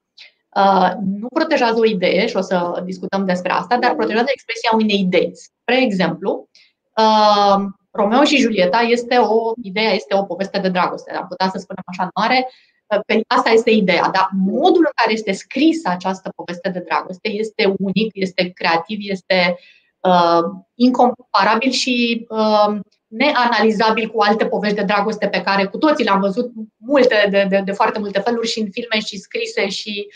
[0.55, 4.99] Uh, nu protejează o idee, și o să discutăm despre asta, dar protejează expresia unei
[4.99, 5.31] idei.
[5.33, 6.49] Spre exemplu,
[6.97, 11.57] uh, Romeo și Julieta este o, ideea este o poveste de dragoste, am putea să
[11.57, 12.47] spunem așa în mare,
[12.87, 17.73] că asta este ideea, dar modul în care este scrisă această poveste de dragoste este
[17.77, 19.57] unic, este creativ, este
[19.99, 20.39] uh,
[20.75, 22.77] incomparabil și uh,
[23.07, 27.61] neanalizabil cu alte povești de dragoste pe care cu toții le-am văzut multe, de, de,
[27.65, 30.07] de foarte multe feluri și în filme și scrise și,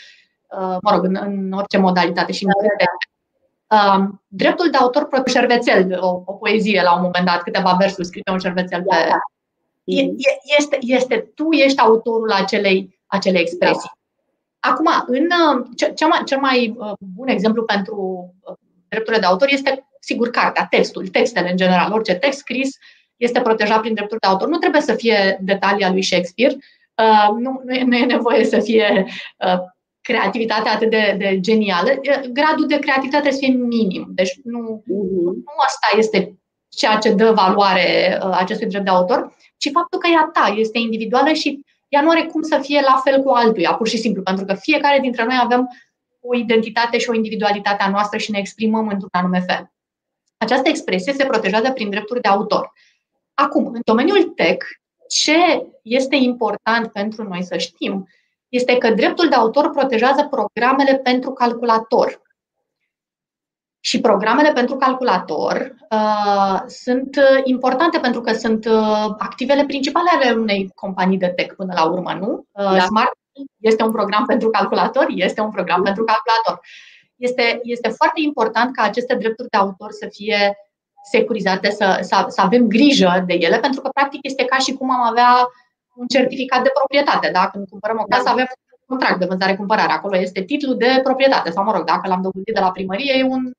[0.50, 2.84] uh, mă rog, în, în orice modalitate și în câte
[3.70, 8.06] Um, dreptul de autor pe șervețel, o, o poezie la un moment dat, câteva versuri
[8.06, 8.96] scrise un șervețel pe.
[9.08, 9.18] Da.
[9.84, 10.02] E,
[10.58, 13.90] este, este, tu ești autorul acelei, acelei expresii.
[14.60, 14.70] Da.
[14.70, 15.28] Acum, în,
[15.94, 18.54] cea mai, cel mai uh, bun exemplu pentru uh,
[18.88, 21.92] drepturile de autor este, sigur, cartea, textul, textele în general.
[21.92, 22.76] Orice text scris
[23.16, 24.48] este protejat prin drepturi de autor.
[24.48, 26.56] Nu trebuie să fie detalii lui Shakespeare,
[26.94, 29.06] uh, nu, nu, e, nu e nevoie să fie
[29.46, 29.58] uh,
[30.00, 32.00] creativitatea atât de, de genială,
[32.32, 34.06] gradul de creativitate trebuie să fie minim.
[34.08, 35.34] Deci nu, uh-huh.
[35.46, 36.34] nu asta este
[36.68, 40.78] ceea ce dă valoare uh, acestui drept de autor, ci faptul că ea ta este
[40.78, 44.22] individuală și ea nu are cum să fie la fel cu altuia, pur și simplu,
[44.22, 45.68] pentru că fiecare dintre noi avem
[46.20, 49.72] o identitate și o individualitate a noastră și ne exprimăm într-un anume fel.
[50.36, 52.72] Această expresie se protejează prin drepturi de autor.
[53.34, 54.66] Acum, în domeniul tech,
[55.08, 58.08] ce este important pentru noi să știm
[58.50, 62.20] este că dreptul de autor protejează programele pentru calculator.
[63.82, 70.72] Și programele pentru calculator uh, sunt importante pentru că sunt uh, activele principale ale unei
[70.74, 72.44] companii de tech până la urmă, nu?
[72.50, 72.80] Uh, da.
[72.80, 73.12] Smart
[73.60, 76.66] este un program pentru calculator, este un program pentru calculator.
[77.16, 80.56] Este, este foarte important ca aceste drepturi de autor să fie
[81.10, 84.90] securizate, să, să, să avem grijă de ele, pentru că practic este ca și cum
[84.90, 85.48] am avea
[85.94, 87.30] un certificat de proprietate.
[87.32, 87.48] Da?
[87.48, 89.92] Când cumpărăm o casă, avem un contract de vânzare-cumpărare.
[89.92, 91.50] Acolo este titlul de proprietate.
[91.50, 93.52] Sau, mă rog, dacă l-am dobândit de la primărie, e un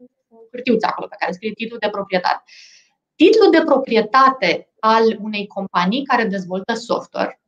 [0.52, 2.44] hârtiuț acolo pe care scrie titlul de proprietate.
[3.16, 7.42] Titlul de proprietate al unei companii care dezvoltă software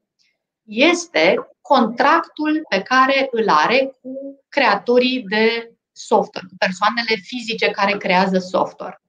[0.63, 8.38] este contractul pe care îl are cu creatorii de software, cu persoanele fizice care creează
[8.38, 9.02] software.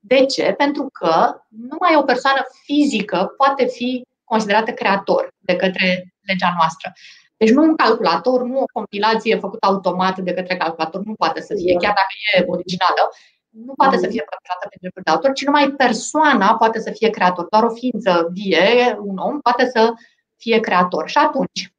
[0.00, 0.54] De ce?
[0.56, 6.92] Pentru că numai o persoană fizică poate fi considerată creator de către legea noastră.
[7.36, 11.54] Deci nu un calculator, nu o compilație făcută automat de către calculator, nu poate să
[11.54, 13.10] fie, chiar dacă e originală,
[13.48, 17.10] nu poate să fie protejată pe drepturi de autor, ci numai persoana poate să fie
[17.10, 17.46] creator.
[17.50, 19.92] Doar o ființă vie, un om, poate să
[20.36, 21.08] fie creator.
[21.08, 21.72] Și atunci,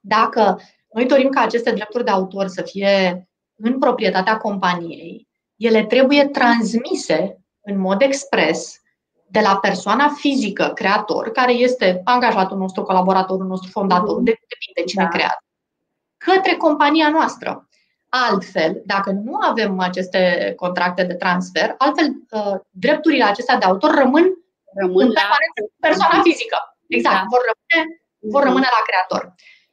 [0.00, 0.60] dacă
[0.92, 7.44] noi dorim ca aceste drepturi de autor să fie în proprietatea companiei, ele trebuie transmise
[7.60, 8.81] în mod expres
[9.32, 14.24] de la persoana fizică, creator, care este angajatul nostru, colaboratorul nostru, fondatorul, mhm.
[14.24, 15.08] depinde cine da.
[15.08, 15.44] creează,
[16.16, 17.68] către compania noastră.
[18.08, 24.24] Altfel, dacă nu avem aceste contracte de transfer, altfel uh, drepturile acestea de autor rămân,
[24.80, 25.88] rămân în permanență la...
[25.88, 26.58] persoana fizică.
[26.86, 27.24] Exact, da.
[27.32, 28.48] vor, rămâne, vor mhm.
[28.48, 29.22] rămâne la creator.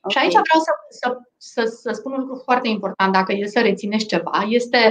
[0.02, 0.12] Okay.
[0.12, 3.60] Și aici vreau să, să, să, să spun un lucru foarte important, dacă e să
[3.60, 4.82] rețineți ceva, este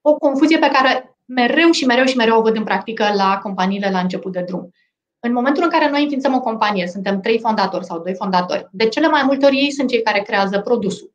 [0.00, 3.90] o confuzie pe care mereu și mereu și mereu o văd în practică la companiile
[3.90, 4.70] la început de drum.
[5.20, 8.88] În momentul în care noi înființăm o companie, suntem trei fondatori sau doi fondatori, de
[8.88, 11.12] cele mai multe ori ei sunt cei care creează produsul.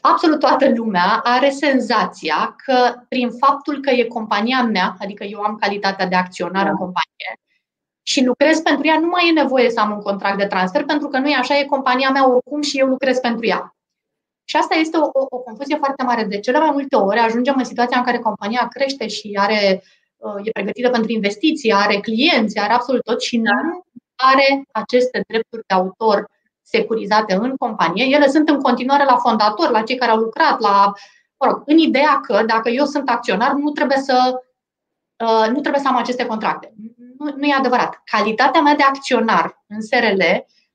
[0.00, 5.56] Absolut toată lumea are senzația că prin faptul că e compania mea, adică eu am
[5.56, 6.70] calitatea de acționar da.
[6.70, 7.38] în companie
[8.06, 11.08] și lucrez pentru ea, nu mai e nevoie să am un contract de transfer, pentru
[11.08, 13.76] că nu e așa, e compania mea oricum și eu lucrez pentru ea.
[14.44, 16.24] Și asta este o, o, o confuzie foarte mare.
[16.24, 19.82] De cele mai multe ori ajungem în situația în care compania crește și are,
[20.16, 23.84] uh, e pregătită pentru investiții, are clienți, are absolut tot și nu
[24.16, 26.30] are aceste drepturi de autor
[26.62, 28.04] securizate în companie.
[28.04, 30.92] Ele sunt în continuare la fondator, la cei care au lucrat, la,
[31.38, 34.42] mă rog, în ideea că dacă eu sunt acționar, nu trebuie să,
[35.24, 36.72] uh, nu trebuie să am aceste contracte.
[37.18, 38.00] Nu, nu e adevărat.
[38.04, 40.22] Calitatea mea de acționar în SRL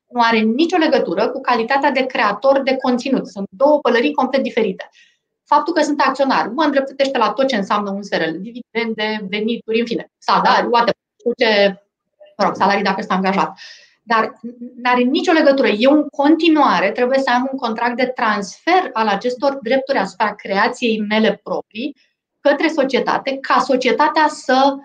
[0.09, 3.27] nu are nicio legătură cu calitatea de creator de conținut.
[3.27, 4.89] Sunt două pălării complet diferite.
[5.45, 9.85] Faptul că sunt acționar mă îndreptătește la tot ce înseamnă un SRL, dividende, venituri, în
[9.85, 10.91] fine, salarii, poate
[11.37, 11.79] ce,
[12.37, 13.59] mă rog, salarii dacă sunt angajat.
[14.03, 14.39] Dar
[14.75, 15.67] nu are nicio legătură.
[15.67, 20.99] Eu în continuare trebuie să am un contract de transfer al acestor drepturi asupra creației
[20.99, 21.95] mele proprii
[22.39, 24.75] către societate, ca societatea să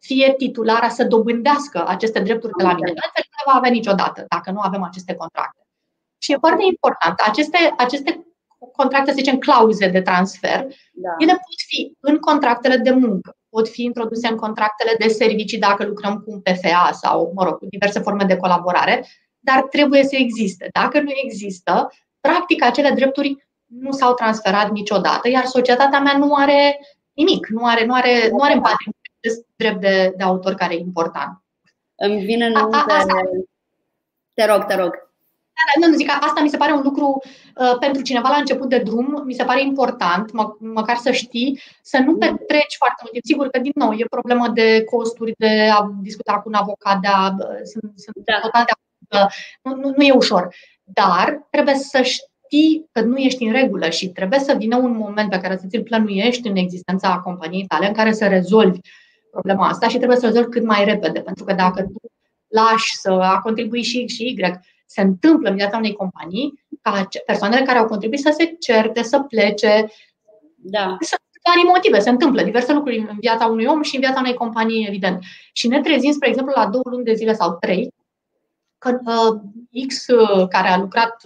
[0.00, 2.88] fie titulara să dobândească aceste drepturi de la mine.
[2.88, 5.62] Altfel nu va avea niciodată dacă nu avem aceste contracte.
[6.18, 8.26] Și e foarte important, aceste, aceste
[8.72, 11.14] contracte, să zicem, clauze de transfer, da.
[11.18, 15.84] ele pot fi în contractele de muncă, pot fi introduse în contractele de servicii dacă
[15.84, 19.06] lucrăm cu un PFA sau, mă rog, cu diverse forme de colaborare,
[19.38, 20.68] dar trebuie să existe.
[20.72, 26.78] Dacă nu există, practic acele drepturi nu s-au transferat niciodată, iar societatea mea nu are
[27.12, 30.74] nimic, nu are, nu are, nu are în patrimoniu acest drept de, de autor care
[30.74, 31.43] e important.
[32.04, 32.94] Îmi vine în minte...
[34.34, 34.90] Te rog, te rog.
[35.56, 37.22] Da, da, nu, zic, asta mi se pare un lucru
[37.56, 41.60] uh, pentru cineva la început de drum, mi se pare important, mă, măcar să știi,
[41.82, 42.18] să nu mm.
[42.18, 43.24] petreci foarte mult timp.
[43.24, 47.06] Sigur că, din nou, e problemă de costuri, de a discuta cu un avocat, de
[47.06, 47.34] a,
[47.72, 48.40] sunt, sunt da.
[48.42, 49.26] total de a,
[49.62, 50.54] nu, nu, nu e ușor.
[50.84, 55.30] Dar trebuie să știi că nu ești în regulă și trebuie să vină un moment
[55.30, 59.03] pe care să ți-l plănuiești în existența companiei tale, în care să rezolvi uh,
[59.34, 62.00] problema asta și trebuie să o rezolvi cât mai repede, pentru că dacă tu
[62.48, 64.36] lași să a contribui și X și Y,
[64.86, 69.20] se întâmplă în viața unei companii ca persoanele care au contribuit să se certe, să
[69.20, 69.86] plece.
[70.56, 70.96] Da.
[71.00, 74.34] Sunt vari motive, se întâmplă diverse lucruri în viața unui om și în viața unei
[74.34, 75.22] companii, evident.
[75.52, 77.92] Și ne trezim, spre exemplu, la două luni de zile sau trei,
[78.78, 79.40] că uh,
[79.86, 81.16] X uh, care a lucrat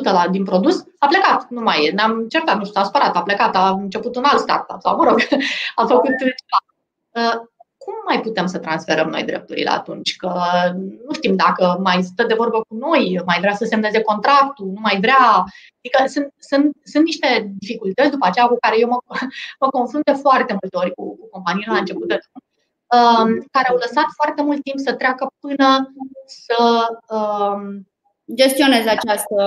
[0.00, 1.90] 80% la, din produs, a plecat, nu mai e.
[1.90, 5.04] Ne-am certat, nu știu, a spărat, a plecat, a început un alt startup sau, mă
[5.04, 5.18] rog,
[5.74, 6.58] a făcut ceva.
[7.16, 7.36] Uh,
[7.86, 10.16] cum mai putem să transferăm noi drepturile atunci?
[10.16, 10.32] Că
[11.06, 14.80] nu știm dacă mai stă de vorbă cu noi, mai vrea să semneze contractul, nu
[14.80, 15.44] mai vrea.
[15.78, 18.98] Adică sunt, sunt, sunt niște dificultăți după aceea cu care eu mă,
[19.60, 22.42] mă confrunt de foarte multe ori cu, cu companiile la început de drum,
[22.96, 25.92] um, care au lăsat foarte mult timp să treacă până
[26.26, 26.60] să
[27.16, 27.86] um,
[28.34, 29.40] gestioneze această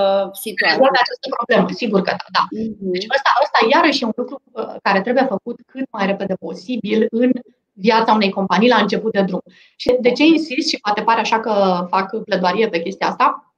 [0.44, 0.88] situație.
[1.04, 2.28] Această problemă, sigur că da.
[2.38, 2.44] da.
[2.48, 2.92] Mm-hmm.
[2.94, 7.08] Deci ăsta, ăsta iarăși e un lucru uh, care trebuie făcut cât mai repede posibil
[7.10, 7.32] în
[7.80, 9.42] viața unei companii la început de drum.
[9.76, 13.54] Și de ce insist și poate pare așa că fac pledoarie pe chestia asta?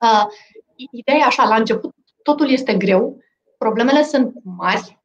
[0.00, 0.24] Uh,
[0.90, 3.18] ideea e așa, la început totul este greu,
[3.58, 4.98] problemele sunt mari,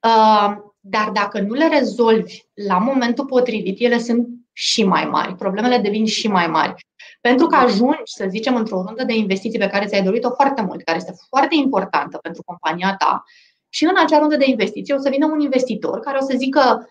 [0.00, 5.34] uh, dar dacă nu le rezolvi la momentul potrivit, ele sunt și mai mari.
[5.34, 6.86] Problemele devin și mai mari.
[7.20, 10.82] Pentru că ajungi, să zicem, într-o rundă de investiții pe care ți-ai dorit-o foarte mult,
[10.82, 13.24] care este foarte importantă pentru compania ta,
[13.68, 16.88] și în acea rundă de investiții o să vină un investitor care o să zică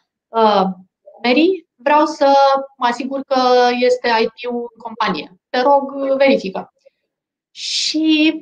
[1.22, 2.34] uh, Mary, vreau să
[2.78, 3.42] mă asigur că
[3.80, 5.40] este IT-ul în companie.
[5.50, 6.74] Te rog, verifică.
[7.52, 8.34] Și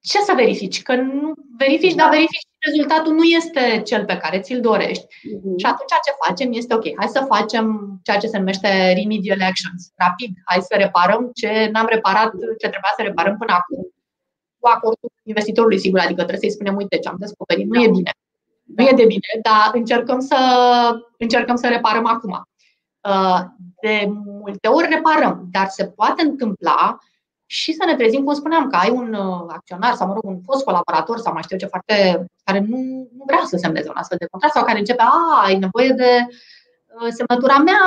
[0.00, 0.82] ce să verifici?
[0.82, 2.02] Că nu verifici, da.
[2.02, 5.04] dar verifici rezultatul nu este cel pe care ți-l dorești.
[5.04, 5.56] Uh-huh.
[5.60, 7.64] Și atunci ce facem este, ok, hai să facem
[8.02, 12.94] ceea ce se numește remedial actions, rapid, hai să reparăm ce n-am reparat, ce trebuia
[12.96, 13.82] să reparăm până acum,
[14.58, 18.10] cu acordul investitorului, sigur, adică trebuie să-i spunem, uite ce am descoperit, nu e bine.
[18.64, 20.36] Nu e de bine, dar încercăm să,
[21.18, 22.48] încercăm să reparăm acum.
[23.08, 23.40] Uh,
[23.80, 24.08] de
[24.40, 26.98] multe ori reparăm, dar se poate întâmpla
[27.46, 30.40] și să ne trezim, cum spuneam, că ai un uh, acționar sau, mă rog, un
[30.44, 32.78] fost colaborator sau mai știu ce foarte, care nu,
[33.16, 36.10] nu vrea să semneze un astfel de contract sau care începe, a, ai nevoie de
[36.26, 37.82] uh, semnătura mea.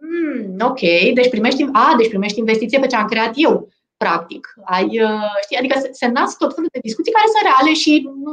[0.00, 0.80] Mm, ok,
[1.14, 4.54] deci primești, a, deci primești investiție pe ce am creat eu, practic.
[4.64, 8.10] Ai, uh, știi, adică se, se nasc tot felul de discuții care sunt reale și
[8.24, 8.32] nu,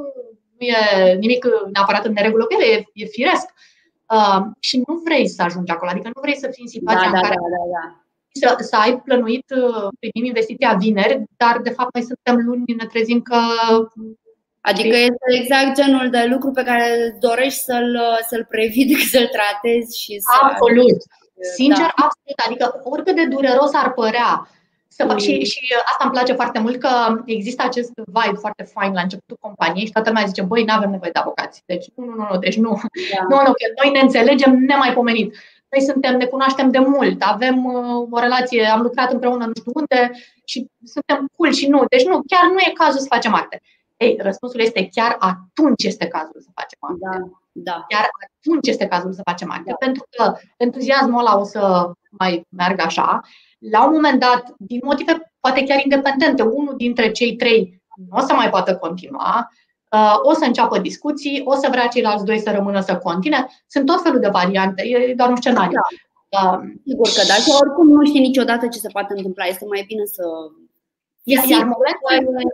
[0.58, 3.48] nu e nimic neapărat în neregulă cu ele, e, e firesc.
[4.14, 7.08] Uh, și nu vrei să ajungi acolo, adică nu vrei să fii în situația da,
[7.08, 8.06] în da, care da, da, da
[8.40, 12.86] să, să ai plănuit, uh, primim investiția vineri, dar de fapt noi suntem luni, ne
[12.86, 13.40] trezim că
[14.72, 20.02] Adică este exact genul de lucru pe care dorești să-l, să-l previi decât să-l tratezi
[20.02, 20.32] și să...
[20.42, 21.00] Absolut.
[21.56, 22.06] Sincer, da.
[22.06, 22.40] absolut.
[22.46, 24.50] Adică oricât de dureros ar părea
[24.96, 25.18] să mm.
[25.18, 26.90] și, și asta îmi place foarte mult că
[27.26, 30.90] există acest vibe foarte fain la începutul companiei și toată lumea zice, băi, nu avem
[30.90, 31.64] nevoie de avocați.
[31.66, 32.70] Deci, nu, nu, nu, deci nu.
[33.14, 33.26] Da.
[33.30, 35.36] Nu, nu, că noi ne înțelegem nemaipomenit.
[35.70, 39.72] Noi suntem, ne cunoaștem de mult, avem uh, o relație, am lucrat împreună nu știu
[39.76, 40.12] unde
[40.46, 41.84] și suntem cool și nu.
[41.90, 43.62] Deci nu, chiar nu e cazul să facem acte.
[43.98, 47.00] Ei, răspunsul este chiar atunci este cazul să facem acte.
[47.02, 47.86] Da, da.
[47.88, 49.76] Chiar atunci este cazul să facem acte, da.
[49.86, 53.22] pentru că entuziasmul ăla o să mai meargă așa.
[53.58, 58.20] La un moment dat, din motive poate chiar independente, unul dintre cei trei nu o
[58.20, 59.50] să mai poată continua,
[59.96, 63.48] Uh, o să înceapă discuții, o să vrea ceilalți doi să rămână să continue.
[63.68, 65.80] Sunt tot felul de variante, e doar un scenariu.
[66.30, 66.52] Da.
[66.52, 69.46] Uh, Sigur că da, și oricum nu știi niciodată ce se poate întâmpla.
[69.46, 70.24] Este mai bine să
[71.24, 72.52] iar, iar momentul,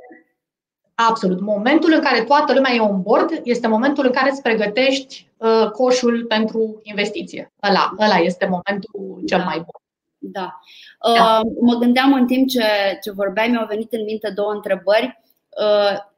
[0.93, 1.39] Absolut.
[1.39, 5.69] Momentul în care toată lumea e on board este momentul în care îți pregătești uh,
[5.71, 7.53] coșul pentru investiție.
[7.69, 9.80] Ăla, ăla este momentul cel mai bun.
[10.23, 10.59] Da.
[11.09, 11.41] Uh, da.
[11.61, 12.63] Mă gândeam în timp ce,
[13.03, 15.19] ce vorbeai, mi-au venit în minte două întrebări.
[15.61, 16.09] Uh,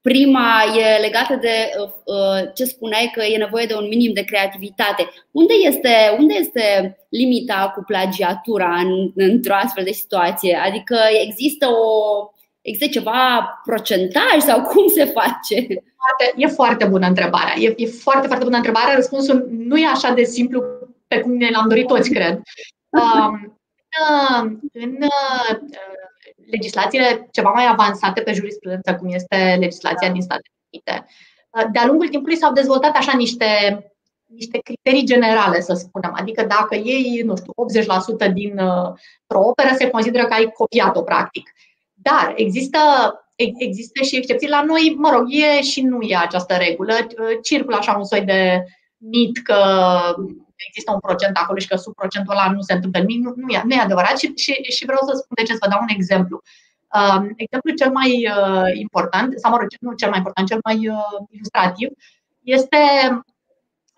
[0.00, 4.24] Prima e legată de uh, uh, ce spuneai că e nevoie de un minim de
[4.24, 5.10] creativitate.
[5.30, 10.60] Unde este, unde este limita cu plagiatura în, într-o astfel de situație?
[10.64, 12.28] Adică există o
[12.66, 15.54] Există ceva procentaj sau cum se face?
[16.02, 17.54] Foarte, e foarte bună întrebarea.
[17.58, 18.94] E, e foarte, foarte bună întrebarea.
[18.94, 20.62] Răspunsul nu e așa de simplu
[21.06, 22.40] pe cum ne l-am dorit toți, cred.
[22.94, 23.60] Um,
[24.72, 24.96] în,
[26.36, 31.06] în legislațiile ceva mai avansate pe jurisprudență, cum este legislația din Statele Unite,
[31.72, 33.46] de-a lungul timpului s-au dezvoltat așa niște,
[34.26, 36.12] niște criterii generale, să spunem.
[36.14, 37.52] Adică dacă iei, nu știu,
[38.28, 38.58] 80% din
[39.28, 41.50] o operă, se consideră că ai copiat-o, practic.
[41.94, 42.78] Dar există,
[43.58, 46.94] există și excepții la noi, mă rog, e și nu e această regulă.
[47.42, 48.64] Circulă așa un soi de
[48.96, 49.56] mit că
[50.56, 53.24] există un procent acolo și că sub procentul ăla nu se întâmplă nimic.
[53.24, 55.58] Nu, nu, e, nu e adevărat și, și, și vreau să spun de ce, să
[55.60, 56.42] vă dau un exemplu.
[56.94, 60.88] Uh, exemplul cel mai uh, important, sau mă rog, nu cel mai important, cel mai
[60.88, 61.88] uh, ilustrativ,
[62.42, 62.78] este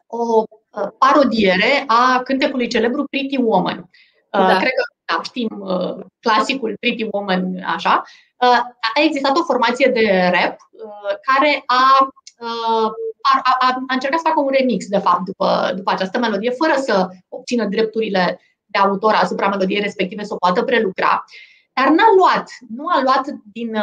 [0.07, 3.79] o uh, parodiere a cântecului celebru Pretty Woman.
[3.79, 4.57] Uh, da.
[4.57, 8.03] Cred că da, știm uh, clasicul Pretty Woman, așa.
[8.37, 8.59] Uh,
[8.97, 12.09] a existat o formație de rap uh, care a uh,
[12.41, 16.75] a, a, a încercat să facă un remix, de fapt, după, după această melodie, fără
[16.77, 21.25] să obțină drepturile de autor asupra melodiei respective, să o poată prelucra.
[21.73, 23.77] Dar n-a luat, nu a luat din,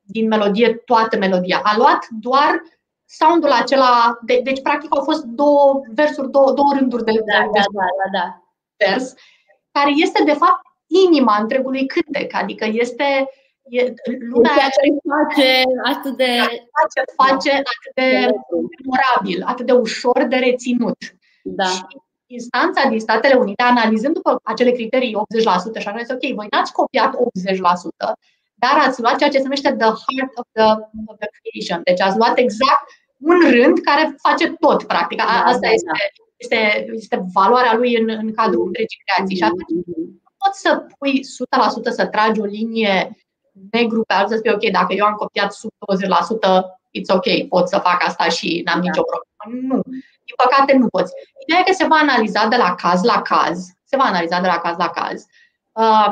[0.00, 2.62] din melodie toată melodia, a luat doar
[3.04, 7.60] soundul acela, de, deci practic au fost două versuri, două, două rânduri de, da, de,
[7.72, 8.42] da, da, da.
[8.76, 9.14] vers,
[9.72, 10.60] care este de fapt
[11.06, 13.28] inima întregului cântec, adică este
[13.70, 13.94] E,
[14.32, 16.30] lumea ceea ce face atât de
[16.76, 18.08] face, face atât de
[18.82, 20.98] memorabil, atât de ușor de reținut.
[21.42, 21.64] Da.
[21.64, 21.82] Și
[22.26, 25.16] instanța din Statele Unite, analizând după acele criterii
[25.76, 27.18] 80%, și a zis, ok, voi n-ați copiat 80%,
[28.54, 30.68] dar ați luat ceea ce se numește the heart of the,
[31.10, 31.80] of the creation.
[31.84, 32.84] Deci ați luat exact
[33.30, 35.18] un rând care face tot, practic.
[35.18, 35.98] Da, Asta da, este, da.
[36.36, 36.60] este,
[36.92, 39.36] este valoarea lui în, în cadrul întregii creații.
[39.36, 40.04] Și atunci mm-hmm.
[40.24, 41.20] nu poți să pui
[41.90, 43.16] 100% să tragi o linie
[43.70, 46.62] negru pe alb să spui, ok, dacă eu am copiat sub 20%,
[46.98, 48.86] it's ok, pot să fac asta și n-am da.
[48.86, 49.66] nicio problemă.
[49.68, 49.80] Nu.
[50.24, 51.12] Din păcate nu poți.
[51.42, 53.68] Ideea e că se va analiza de la caz la caz.
[53.84, 55.26] Se va analiza de la caz la caz.
[55.72, 56.08] Uh,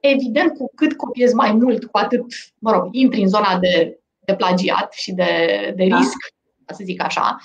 [0.00, 2.24] evident, cu cât copiezi mai mult, cu atât,
[2.58, 5.96] mă rog, intri în zona de, de plagiat și de, de da.
[5.96, 6.16] risc,
[6.64, 6.74] da.
[6.74, 7.36] să zic așa.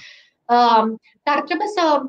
[0.45, 0.83] Uh,
[1.23, 2.01] dar trebuie să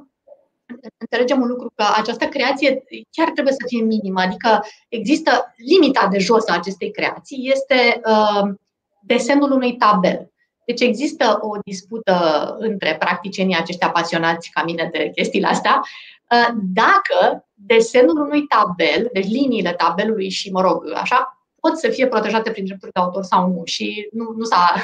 [0.99, 6.19] înțelegem un lucru, că această creație chiar trebuie să fie minimă, adică există limita de
[6.19, 8.55] jos a acestei creații, este uh,
[9.01, 10.33] desenul unui tabel.
[10.65, 12.17] Deci există o dispută
[12.59, 15.83] între practicienii aceștia apasionați ca mine de chestiile astea,
[16.31, 22.07] uh, dacă desenul unui tabel, deci liniile tabelului și, mă rog, așa, pot să fie
[22.07, 23.63] protejate prin drepturi de autor sau nu.
[23.65, 24.83] Și nu, nu s-a,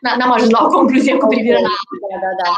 [0.18, 1.74] n-am ajuns la o concluzie cu privire la,
[2.10, 2.52] da, da, da.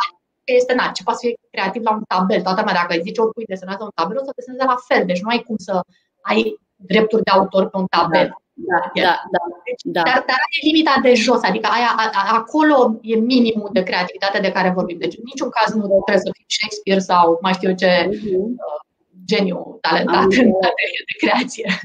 [0.45, 2.43] Este, na, ce poate să fie creativ la un tabel.
[2.43, 5.07] Toată lumea, dacă îi zice oricui desenează un tabel, o să deseneze la fel.
[5.07, 5.81] Deci nu ai cum să
[6.21, 8.27] ai drepturi de autor pe un tabel.
[8.27, 8.37] Da.
[8.55, 9.41] Da, da, da,
[9.83, 10.03] da.
[10.03, 14.39] Dar, dar are limita de jos, adică aia, a, a, acolo e minimul de creativitate
[14.41, 14.99] de care vorbim.
[14.99, 18.83] Deci în niciun caz nu trebuie să fii Shakespeare sau mai știu eu ce uh-huh.
[19.25, 21.81] geniu talentat în materie de creație.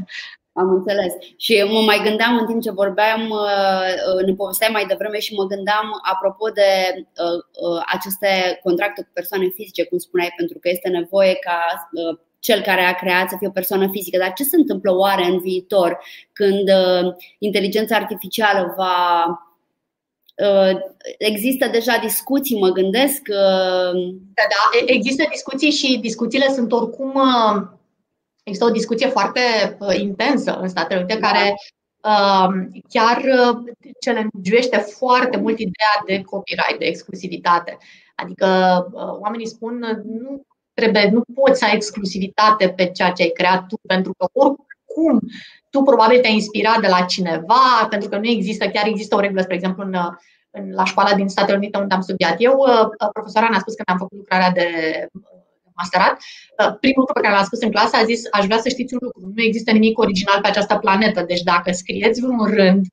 [0.58, 1.14] Am înțeles.
[1.38, 5.34] Și mă mai gândeam în timp ce vorbeam, uh, uh, ne povesteai mai devreme și
[5.34, 10.90] mă gândeam apropo de uh, aceste contracte cu persoane fizice, cum spuneai, pentru că este
[10.90, 11.90] nevoie ca
[12.40, 14.18] cel care a creat să fie o persoană fizică.
[14.18, 16.00] Dar ce se întâmplă oare în viitor
[16.34, 16.70] când
[17.40, 18.96] inteligența artificială va.
[21.18, 23.22] Există deja discuții, mă gândesc.
[24.38, 27.22] Da, da, există discuții și discuțiile sunt oricum
[28.48, 29.40] Există o discuție foarte
[29.80, 31.28] uh, intensă în Statele Unite da.
[31.28, 31.54] care
[32.04, 32.48] uh,
[32.90, 33.58] chiar uh,
[34.06, 34.68] challenge
[34.98, 37.78] foarte mult ideea de copyright, de exclusivitate.
[38.16, 38.48] Adică
[38.92, 40.42] uh, oamenii spun nu
[40.74, 45.20] trebuie, nu poți să ai exclusivitate pe ceea ce ai creat tu, pentru că oricum
[45.70, 49.42] tu probabil te-ai inspirat de la cineva, pentru că nu există, chiar există o regulă,
[49.42, 49.96] spre exemplu, în,
[50.52, 53.84] în la școala din Statele Unite unde am studiat eu, uh, profesoara ne-a spus că
[53.86, 54.68] ne-am făcut lucrarea de
[55.78, 56.16] masterat,
[56.60, 58.94] uh, primul lucru pe care l-a spus în clasă a zis, aș vrea să știți
[58.94, 62.86] un lucru, nu există nimic original pe această planetă, deci dacă scrieți vreun rând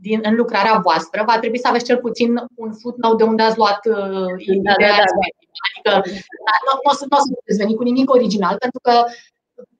[0.00, 3.56] din, în lucrarea voastră, va trebui să aveți cel puțin un footnote de unde ați
[3.56, 5.18] luat uh, da, ideea da, da,
[5.84, 5.94] da.
[5.96, 6.10] Adică
[6.46, 8.94] da, nu, nu, o să, nu o să puteți veni cu nimic original, pentru că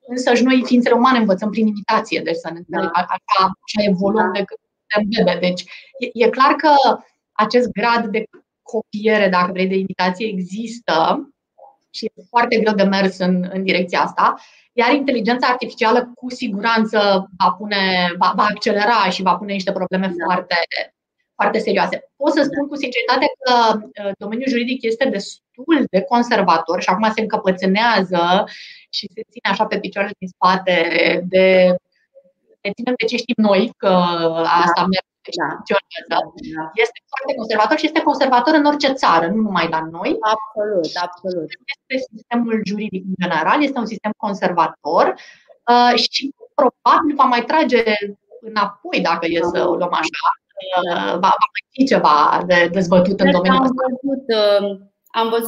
[0.07, 2.79] însă și noi, ființele umane, învățăm prin imitație, deci să ne da.
[2.93, 4.39] așa, așa evoluăm da.
[4.39, 5.47] de când suntem bebe.
[5.47, 5.61] Deci
[5.99, 6.71] e, e clar că
[7.31, 8.23] acest grad de
[8.61, 10.93] copiere, dacă vrei, de imitație există
[11.99, 14.35] și e foarte greu de mers în, în direcția asta.
[14.73, 20.07] Iar inteligența artificială cu siguranță va, pune, va, va accelera și va pune niște probleme
[20.07, 20.13] da.
[20.25, 20.55] foarte,
[21.35, 21.95] foarte serioase.
[22.15, 27.11] Pot să spun cu sinceritate că uh, domeniul juridic este destul de conservator și acum
[27.15, 28.43] se încăpățânează
[28.89, 30.77] și se ține așa pe picioarele din spate
[31.23, 31.75] de
[32.61, 33.93] ne ținem de ce știm noi că
[34.65, 35.47] asta merge da.
[35.53, 36.07] funcționează.
[36.11, 36.63] Da.
[36.85, 40.11] Este foarte conservator și este conservator în orice țară, nu numai la noi.
[40.33, 41.49] Absolut, absolut.
[41.73, 45.05] Este sistemul juridic în general, este un sistem conservator
[45.73, 46.23] uh, și
[46.59, 47.83] probabil va mai trage
[48.49, 50.27] înapoi, dacă e să o luăm așa.
[50.77, 53.83] Uh, va, va mai fi ceva de dezbătut în domeniul ăsta.
[53.87, 54.25] Am văzut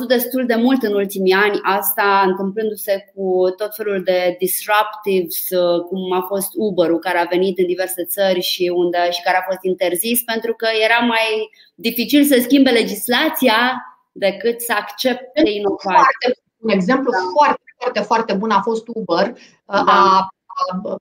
[0.07, 6.11] destul de mult în ultimii ani asta întâmplându-se cu tot felul de disruptives, uh, cum
[6.11, 9.59] a fost Uber-ul care a venit în diverse țări și, unde, și care a fost
[9.61, 16.27] interzis pentru că era mai dificil să schimbe legislația decât să accepte inovație.
[16.57, 17.17] Un exemplu da.
[17.35, 19.27] foarte, foarte, foarte bun a fost Uber.
[19.27, 19.83] Uh, da.
[19.85, 20.95] A, a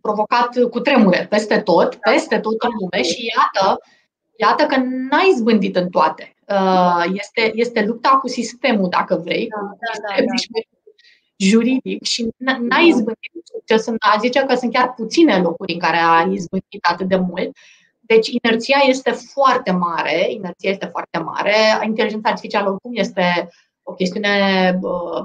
[0.00, 3.80] provocat cu tremure peste tot, peste tot în lume și iată,
[4.36, 6.37] iată că n-ai zbândit în toate.
[6.48, 10.60] Uh, este, este lupta cu sistemul, dacă vrei, da, da, da, da.
[11.36, 13.86] juridic și n-ai izbândit succes.
[13.98, 17.56] A zice că sunt chiar puține locuri în care ai izbândit atât de mult.
[18.00, 21.54] Deci inerția este foarte mare, inerția este foarte mare.
[21.84, 23.48] Inteligența artificială oricum este
[23.82, 24.30] o chestiune
[24.82, 25.22] uh,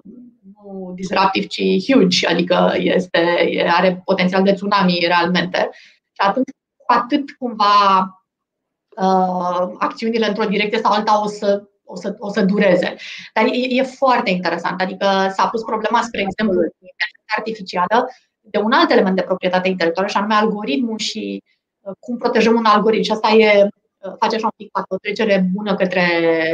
[0.56, 3.20] nu disruptiv, ci huge, adică este,
[3.68, 5.70] are potențial de tsunami realmente.
[6.12, 6.50] Și atunci,
[6.88, 8.23] atât cumva uh,
[9.78, 12.96] acțiunile într-o direcție sau alta o să, o să, o să dureze.
[13.34, 14.82] Dar e, e foarte interesant.
[14.82, 18.08] Adică s-a pus problema, spre exemplu, inteligența artificială
[18.42, 21.44] de un alt element de proprietate intelectuală, și anume algoritmul și
[21.82, 23.04] uh, cum protejăm un algoritm.
[23.04, 26.06] Și asta e, uh, face așa un pic o trecere bună către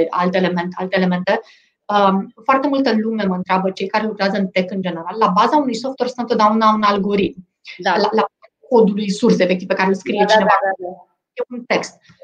[0.10, 0.76] alte elemente.
[0.80, 1.40] Alte elemente.
[1.86, 5.58] Um, foarte multă lume mă întreabă, cei care lucrează în tech în general, la baza
[5.58, 7.48] unui software stă întotdeauna un algoritm.
[7.78, 7.98] Da.
[7.98, 8.26] La, la
[8.70, 10.58] codului surse, efectiv, pe care îl scrie da, da cineva.
[10.62, 11.08] Da, da, da.
[11.34, 11.94] E un text.
[11.94, 12.19] Uh,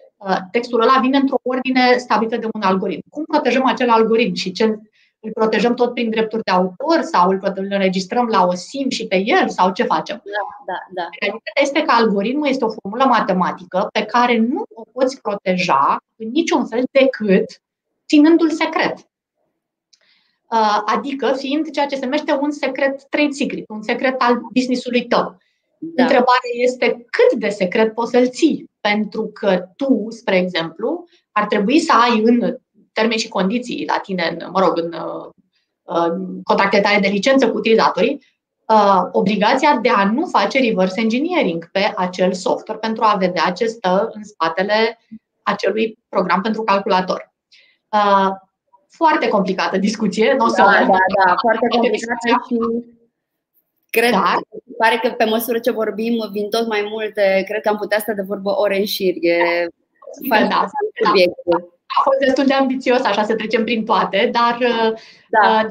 [0.51, 3.09] textul ăla vine într-o ordine stabilită de un algoritm.
[3.09, 4.63] Cum protejăm acel algoritm și ce
[5.19, 9.21] îl protejăm tot prin drepturi de autor sau îl înregistrăm la o SIM și pe
[9.25, 10.21] el sau ce facem?
[10.23, 11.07] Da, da, da.
[11.19, 16.29] Realitatea este că algoritmul este o formulă matematică pe care nu o poți proteja în
[16.29, 17.61] niciun fel decât
[18.07, 18.97] ținându-l secret.
[20.51, 25.05] Uh, adică fiind ceea ce se numește un secret trade secret, un secret al business-ului
[25.05, 25.37] tău.
[25.79, 26.03] Da.
[26.03, 31.79] Întrebarea este cât de secret poți să-l ții, pentru că tu, spre exemplu, ar trebui
[31.79, 32.57] să ai în
[32.93, 34.95] termeni și condiții la tine, în, mă rog, în,
[35.83, 38.25] în contractele tale de licență cu utilizatorii,
[38.67, 43.65] uh, obligația de a nu face reverse engineering pe acel software pentru a vedea ce
[43.65, 44.99] stă în spatele
[45.43, 47.33] acelui program pentru calculator.
[47.89, 48.29] Uh,
[48.89, 52.55] foarte complicată discuție, nu o să da, da, da, foarte complicată și
[53.97, 54.39] cred, Dar,
[54.77, 58.13] pare că pe măsură ce vorbim vin tot mai multe, cred că am putea sta
[58.13, 59.13] de vorbă ore în șir.
[59.19, 59.67] E
[60.29, 61.57] da, da, da.
[61.97, 64.67] A fost destul de ambițios, așa să trecem prin toate, dar da.
[64.67, 64.93] Uh,
[65.29, 65.67] da,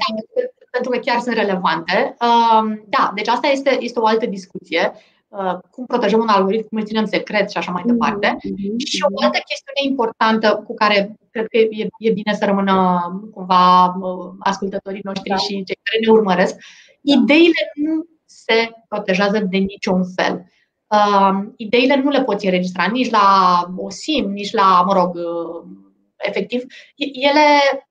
[0.71, 2.17] pentru că chiar sunt relevante.
[2.21, 4.93] Uh, da, deci asta este, este o altă discuție.
[5.29, 8.29] Uh, cum protejăm un algoritm, cum îl ținem secret și așa mai departe.
[8.37, 8.77] Mm-hmm.
[8.87, 12.75] Și o altă chestiune importantă cu care cred că e, e bine să rămână
[13.35, 15.37] cumva uh, ascultătorii noștri da.
[15.37, 16.55] și cei care ne urmăresc,
[17.01, 20.47] ideile nu se protejează de niciun fel.
[20.87, 23.27] Uh, ideile nu le poți înregistra nici la
[23.77, 25.65] OSIM, nici la, mă rog, uh,
[26.17, 26.63] efectiv,
[26.97, 27.45] ele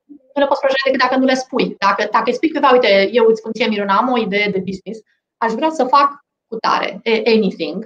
[0.06, 1.76] nu le poți proteja decât dacă nu le spui.
[1.80, 4.60] Dacă, dacă îi spui cuiva, uite, eu îți spun ție, Miruna, am o idee de
[4.60, 5.00] business,
[5.38, 7.86] aș vrea să fac cu tare, anything,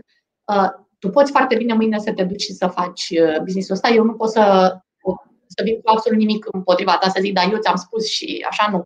[0.54, 3.90] uh, tu poți foarte bine mâine să te duci și să faci uh, business-ul ăsta.
[3.90, 4.78] Eu nu pot să,
[5.48, 8.68] să vin cu absolut nimic împotriva ta, să zic, da, eu ți-am spus și așa
[8.72, 8.84] nu.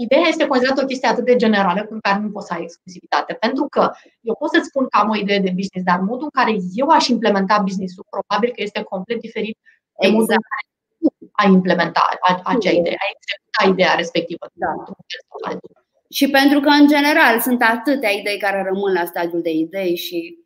[0.00, 2.62] Uh, ideea este considerată o chestie atât de generală cu care nu poți să ai
[2.62, 3.32] exclusivitate.
[3.34, 3.90] Pentru că
[4.20, 6.88] eu pot să-ți spun că am o idee de business, dar modul în care eu
[6.88, 9.58] aș implementa business-ul probabil că este complet diferit
[10.00, 10.18] de exact.
[10.18, 10.64] modul în care
[10.98, 11.08] tu
[11.42, 12.02] ai implementa
[12.52, 14.44] acea idee, ai executa ideea respectivă.
[14.52, 14.72] Da.
[16.10, 20.38] Și pentru că, în general, sunt atâtea idei care rămân la stadiul de idei și.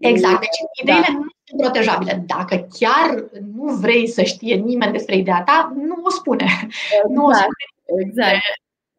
[0.00, 0.40] Exact.
[0.40, 1.12] Deci, ideile da.
[1.12, 2.24] nu sunt protejabile.
[2.26, 3.24] Dacă chiar
[3.54, 6.44] nu vrei să știe nimeni despre ideea ta, nu o spune.
[6.44, 7.08] Exact.
[7.08, 7.64] Nu o spune.
[8.04, 8.42] Exact.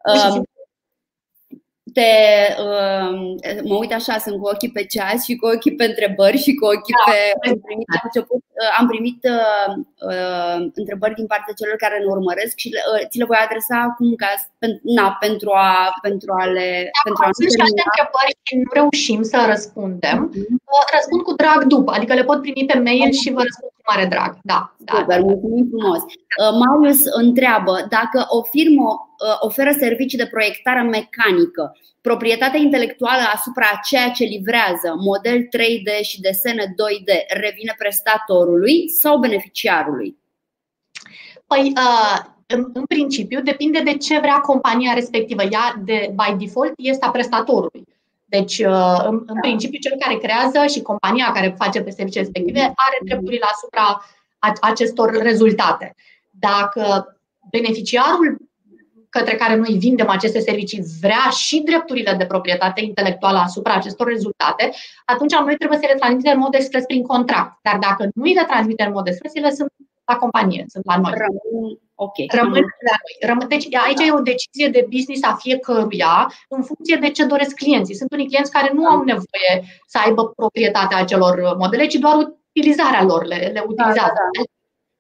[0.07, 0.43] Um,
[1.97, 2.11] te,
[2.67, 3.11] uh,
[3.69, 6.65] mă uit așa, sunt cu ochii pe ceas și cu ochii pe întrebări și cu
[6.73, 7.17] ochii da, pe.
[7.49, 9.71] Am primit, am, început, uh, am primit uh,
[10.11, 14.09] uh, întrebări din partea celor care ne urmăresc și uh, ți le voi adresa acum
[14.21, 14.29] ca,
[14.97, 15.71] na, pentru, a,
[16.07, 16.67] pentru a le.
[16.93, 20.17] Da, pentru a sunt și alte întrebări și nu reușim să răspundem.
[20.29, 20.85] Uh-huh.
[20.95, 24.05] Răspund cu drag după, adică le pot primi pe mail și vă răspund cu mare
[24.05, 24.37] drag.
[24.41, 24.97] Da, da.
[24.97, 26.01] Super, mulțumim frumos.
[26.03, 31.71] Uh, Marius întreabă dacă o firmă uh, oferă servicii de proiectare mecanică
[32.07, 39.17] Proprietatea intelectuală asupra a ceea ce livrează, model 3D și desene 2D, revine prestatorului sau
[39.17, 40.17] beneficiarului?
[41.47, 45.43] Păi, uh, în, în principiu, depinde de ce vrea compania respectivă.
[45.43, 47.83] Ea, de, by default, este a prestatorului.
[48.29, 52.59] Deci, uh, în, în principiu, cel care creează și compania care face pe servicii respective
[52.59, 54.05] are drepturile asupra
[54.61, 55.95] acestor rezultate.
[56.31, 57.17] Dacă
[57.51, 58.37] beneficiarul
[59.09, 64.71] către care noi vindem aceste servicii vrea și drepturile de proprietate intelectuală asupra acestor rezultate,
[65.05, 67.59] atunci noi trebuie să le transmitem în mod expres prin contract.
[67.61, 69.71] Dar dacă nu le transmitem în mod expres, ele sunt
[70.05, 71.13] la companie, sunt la noi.
[71.15, 72.27] Rămân, okay.
[72.39, 73.29] Rămân la noi.
[73.29, 77.55] Rămân, deci aici e o decizie de business a fiecăruia în funcție de ce doresc
[77.55, 77.95] clienții.
[77.95, 79.53] Sunt unii clienți care nu au nevoie
[79.87, 82.15] să aibă proprietatea acelor modele, ci doar
[82.53, 84.13] utilizarea lor, le, le utilizează.
[84.19, 84.43] Da, da, da.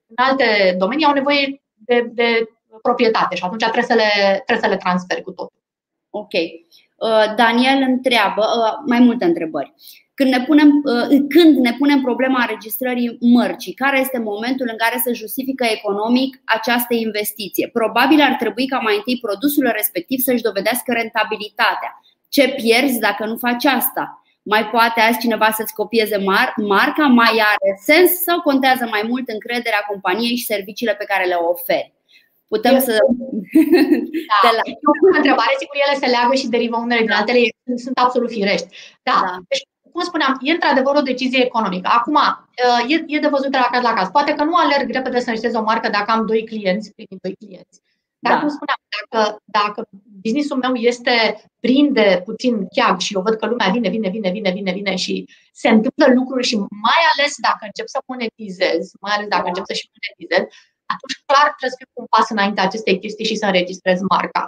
[0.07, 2.49] În alte domenii au nevoie de, de
[2.81, 5.61] proprietate și atunci trebuie să le, trebuie să le transferi cu totul.
[6.09, 6.33] Ok.
[6.33, 9.73] Uh, Daniel întreabă uh, mai multe întrebări.
[10.19, 15.01] Când ne, punem, uh, când ne punem problema înregistrării mărcii, care este momentul în care
[15.03, 17.69] se justifică economic această investiție?
[17.73, 21.91] Probabil ar trebui ca mai întâi produsul respectiv să-și dovedească rentabilitatea.
[22.29, 24.21] Ce pierzi dacă nu faci asta?
[24.43, 27.05] Mai poate azi cineva să-ți copieze mar- marca?
[27.05, 31.95] Mai are sens sau contează mai mult încrederea companiei și serviciile pe care le oferi?
[32.47, 32.93] putem Eu, să.
[34.31, 34.49] Da.
[34.57, 34.61] la...
[35.13, 37.17] o întrebare, sigur, ele se leagă și derivă unele din da.
[37.17, 37.39] altele,
[37.85, 38.67] sunt absolut firești.
[39.03, 39.17] Da.
[39.25, 39.37] da.
[39.47, 39.65] Deci,
[39.97, 41.89] cum spuneam, e într-adevăr o decizie economică.
[41.99, 44.07] Acum, uh, e, e de văzut de la caz la caz.
[44.17, 47.35] Poate că nu alerg repede să înregistrez o marcă dacă am doi clienți, primit doi
[47.41, 47.75] clienți.
[48.19, 48.39] Dar, da.
[48.39, 49.79] cum spuneam, dacă, dacă
[50.23, 51.15] businessul meu este
[51.59, 55.29] prinde puțin cheag și eu văd că lumea vine, vine, vine, vine, vine, vine și
[55.61, 59.51] se întâmplă lucruri și mai ales dacă încep să monetizez, mai ales dacă da.
[59.51, 60.43] încep să și monetizez,
[60.93, 64.43] atunci clar trebuie să fiu cu un pas înainte acestei chestii și să înregistrez marca.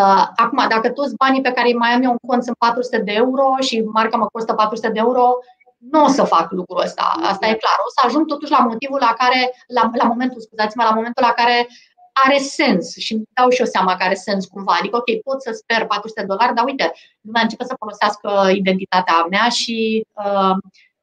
[0.00, 2.98] Uh, acum, dacă toți banii pe care îi mai am eu în cont sunt 400
[2.98, 5.24] de euro și marca mă costă 400 de euro,
[5.78, 7.14] nu o să fac lucrul ăsta.
[7.22, 7.76] Asta e clar.
[7.86, 11.32] O să ajung totuși la motivul la care, la, la momentul, scuzați-mă, la momentul la
[11.32, 11.68] care
[12.24, 14.76] are sens și îmi dau și eu seama că are sens cumva.
[14.78, 19.26] Adică, ok, pot să sper 400 de dolari, dar uite, lumea începe să folosească identitatea
[19.30, 20.56] mea și uh,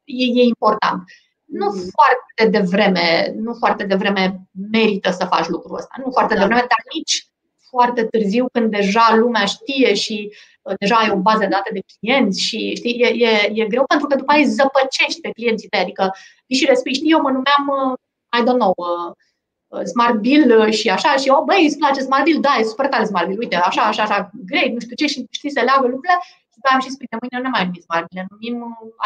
[0.04, 1.04] e, e important
[1.44, 1.90] nu mm.
[1.96, 4.40] foarte devreme, nu foarte devreme
[4.70, 5.94] merită să faci lucrul ăsta.
[6.04, 6.40] Nu foarte da.
[6.40, 7.26] devreme, dar nici
[7.74, 10.16] foarte târziu când deja lumea știe și
[10.62, 13.84] uh, deja ai o bază de date de clienți și știi, e, e, e greu
[13.92, 15.80] pentru că după aia zăpăcești pe clienții tăi.
[15.80, 16.04] Adică
[16.46, 17.94] vii și le spui, știi, eu mă numeam, uh,
[18.38, 22.40] I don't know, uh, Smart Bill și așa și, oh, băi, îți place Smart Bill?
[22.40, 25.26] Da, e super tare Smart Bill, uite, așa, așa, așa, great, nu știu ce, și
[25.30, 26.18] știi să leagă lucrurile.
[26.50, 28.56] Și după am și spune, mâine nu mai numim Smart Bill, numim,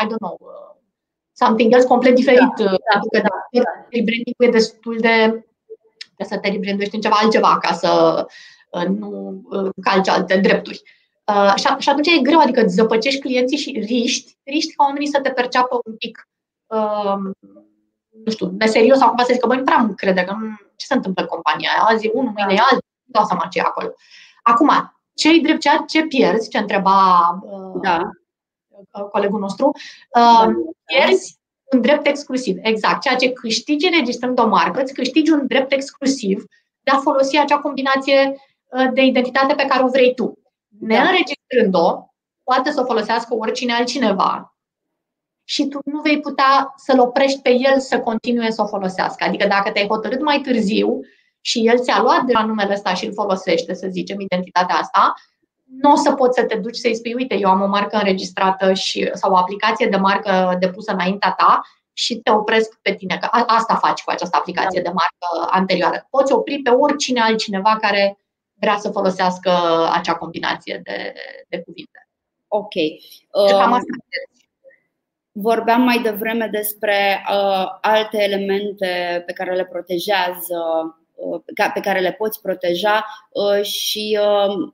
[0.00, 0.36] I don't know,
[1.42, 2.54] something else complet diferit.
[2.56, 3.72] Da, da, pentru că da, da.
[3.94, 5.16] rebranding e destul de,
[6.16, 7.90] de să te rebranduiești în ceva altceva ca să
[8.98, 9.42] nu
[9.82, 10.82] calci alte drepturi.
[11.34, 15.08] Uh, și, și atunci e greu, adică îți zăpăcești clienții și riști, riști ca oamenii
[15.08, 16.28] să te perceapă un pic,
[16.66, 17.14] uh,
[18.24, 20.46] nu știu, neserios sau cumva să zică, băi, nu prea nu crede că nu,
[20.76, 23.46] ce se întâmplă în compania aia, azi e unul, mâine e altul, nu dau seama
[23.50, 23.94] ce e acolo.
[24.42, 24.70] Acum,
[25.14, 28.10] ce-i drept, ce, ce pierzi, ce întreba uh, da.
[29.10, 30.54] colegul nostru, uh, da.
[30.84, 31.38] pierzi
[31.72, 32.56] un drept exclusiv.
[32.60, 33.00] Exact.
[33.00, 36.44] Ceea ce câștigi înregistrând o marcă, îți câștigi un drept exclusiv
[36.82, 38.40] de a folosi acea combinație uh,
[38.92, 40.38] de identitate pe care o vrei tu.
[40.80, 42.12] Neînregistrând-o,
[42.42, 44.52] poate să o folosească oricine altcineva
[45.44, 49.24] și tu nu vei putea să-l oprești pe el să continue să o folosească.
[49.24, 51.00] Adică dacă te-ai hotărât mai târziu
[51.40, 55.14] și el ți-a luat de la numele ăsta și îl folosește, să zicem, identitatea asta,
[55.64, 58.72] nu o să poți să te duci să-i spui, uite, eu am o marcă înregistrată
[58.72, 61.60] și, sau o aplicație de marcă depusă înaintea ta
[61.92, 63.18] și te opresc pe tine.
[63.20, 66.06] Că asta faci cu această aplicație de marcă anterioară.
[66.10, 68.18] Poți opri pe oricine altcineva care
[68.60, 69.50] vrea să folosească
[69.92, 71.14] acea combinație de,
[71.48, 72.08] de cuvinte.
[72.48, 72.74] Ok.
[72.74, 73.78] Uh,
[75.32, 80.60] vorbeam mai devreme despre uh, alte elemente pe care le protejează,
[81.14, 81.40] uh,
[81.74, 84.72] pe care le poți proteja uh, și uh,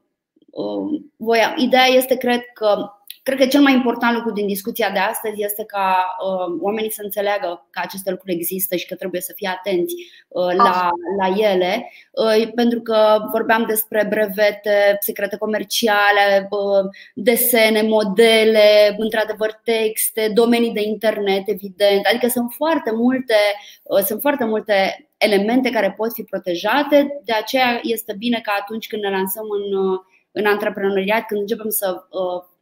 [0.50, 2.90] uh, voia, ideea este, cred că
[3.24, 7.00] Cred că cel mai important lucru din discuția de astăzi este ca uh, oamenii să
[7.02, 9.94] înțeleagă că aceste lucruri există și că trebuie să fie atenți
[10.28, 18.94] uh, la, la ele, uh, pentru că vorbeam despre brevete, secrete comerciale, uh, desene, modele,
[18.98, 22.06] într-adevăr texte, domenii de internet, evident.
[22.06, 23.36] Adică sunt foarte multe,
[23.82, 28.86] uh, sunt foarte multe elemente care pot fi protejate, de aceea este bine că atunci
[28.86, 29.98] când ne lansăm în, uh,
[30.32, 32.52] în antreprenoriat, când începem să uh,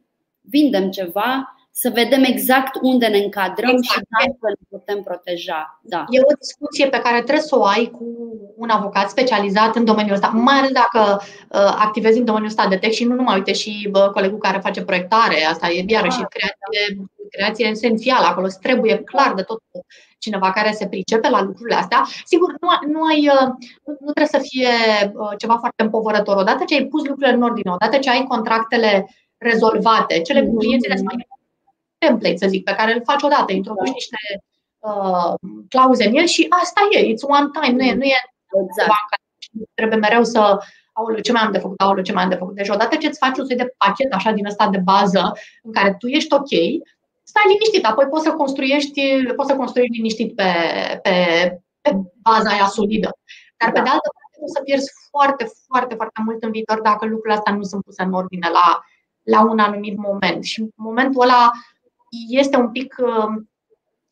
[0.49, 3.89] vindem ceva, să vedem exact unde ne încadrăm exact.
[3.89, 5.79] și dacă ne putem proteja.
[5.81, 6.05] Da.
[6.09, 8.05] E o discuție pe care trebuie să o ai cu
[8.55, 12.77] un avocat specializat în domeniul ăsta, mai ales dacă uh, activezi în domeniul ăsta de
[12.77, 16.27] tech și nu numai, uite, și bă, colegul care face proiectare, asta e iarăși ah,
[16.29, 17.03] creație, da.
[17.29, 19.61] creație esențială, acolo îți trebuie clar de tot
[20.17, 22.05] cineva care se pricepe la lucrurile astea.
[22.25, 23.47] Sigur, nu, nu, ai, uh,
[23.85, 24.73] nu, nu trebuie să fie
[25.13, 26.35] uh, ceva foarte împovărător.
[26.35, 29.07] Odată ce ai pus lucrurile în ordine, odată ce ai contractele
[29.43, 30.21] rezolvate.
[30.21, 31.27] Cele cu clienții le mai
[31.97, 33.93] template, să zic, pe care îl faci odată, introduci da.
[33.93, 34.21] niște
[34.79, 35.33] uh,
[35.69, 38.19] clauze în el și asta e, it's one time, nu e, nu e
[38.63, 38.89] exact.
[38.93, 39.15] banca.
[39.73, 40.57] Trebuie mereu să
[40.93, 42.55] aoleu, ce mai am de făcut, aoleu, ce mai am de făcut.
[42.55, 45.31] Deci odată ce îți faci un soi de pachet așa din ăsta de bază
[45.63, 46.51] în care tu ești ok,
[47.23, 49.01] stai liniștit, apoi poți să construiești,
[49.35, 50.49] poți să construiești liniștit pe,
[51.01, 51.15] pe,
[51.81, 51.91] pe
[52.21, 53.09] baza aia solidă.
[53.57, 53.83] Dar pe da.
[53.83, 57.53] de altă parte o să pierzi foarte, foarte, foarte mult în viitor dacă lucrurile astea
[57.53, 58.67] nu sunt puse în ordine la
[59.23, 60.43] la un anumit moment.
[60.43, 61.51] Și momentul ăla
[62.29, 63.43] este un pic uh,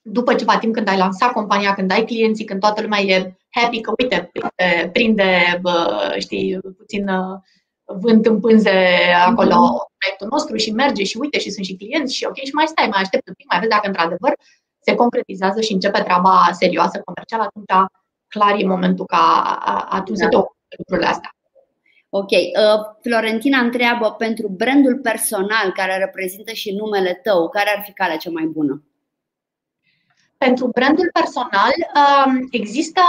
[0.02, 3.82] după ceva timp când ai lansat compania, când ai clienții, când toată lumea e happy
[3.82, 5.62] că, uite, prinde, prinde
[6.18, 7.40] știi, puțin uh,
[8.00, 8.88] vânt în pânze
[9.26, 9.98] acolo mm-hmm.
[9.98, 12.88] proiectul nostru și merge și uite și sunt și clienți și ok și mai stai,
[12.88, 14.34] mai aștept un pic, mai vezi dacă într-adevăr
[14.80, 17.90] se concretizează și începe treaba serioasă comercială, atunci
[18.28, 19.24] clar e momentul ca
[19.90, 20.24] atunci da.
[20.24, 21.32] să te ocupi lucrurile astea.
[22.14, 22.32] Ok.
[22.32, 28.18] Uh, Florentina întreabă pentru brandul personal care reprezintă și numele tău, care ar fi calea
[28.18, 28.84] cea mai bună?
[30.38, 33.02] Pentru brandul personal, um, există.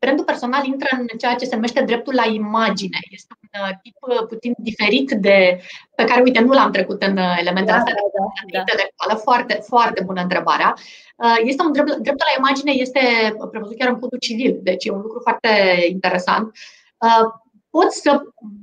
[0.00, 2.98] Brandul personal intră în ceea ce se numește dreptul la imagine.
[3.10, 5.60] Este un uh, tip uh, puțin diferit de.
[5.94, 9.20] pe care, uite, nu l-am trecut în elementele da, astea da, da, intelectuală.
[9.22, 10.74] Foarte, foarte bună întrebarea.
[11.44, 13.00] Este un drept, dreptul la imagine este
[13.50, 15.48] prevăzut chiar în codul civil, deci e un lucru foarte
[15.88, 16.52] interesant
[17.76, 18.20] poți să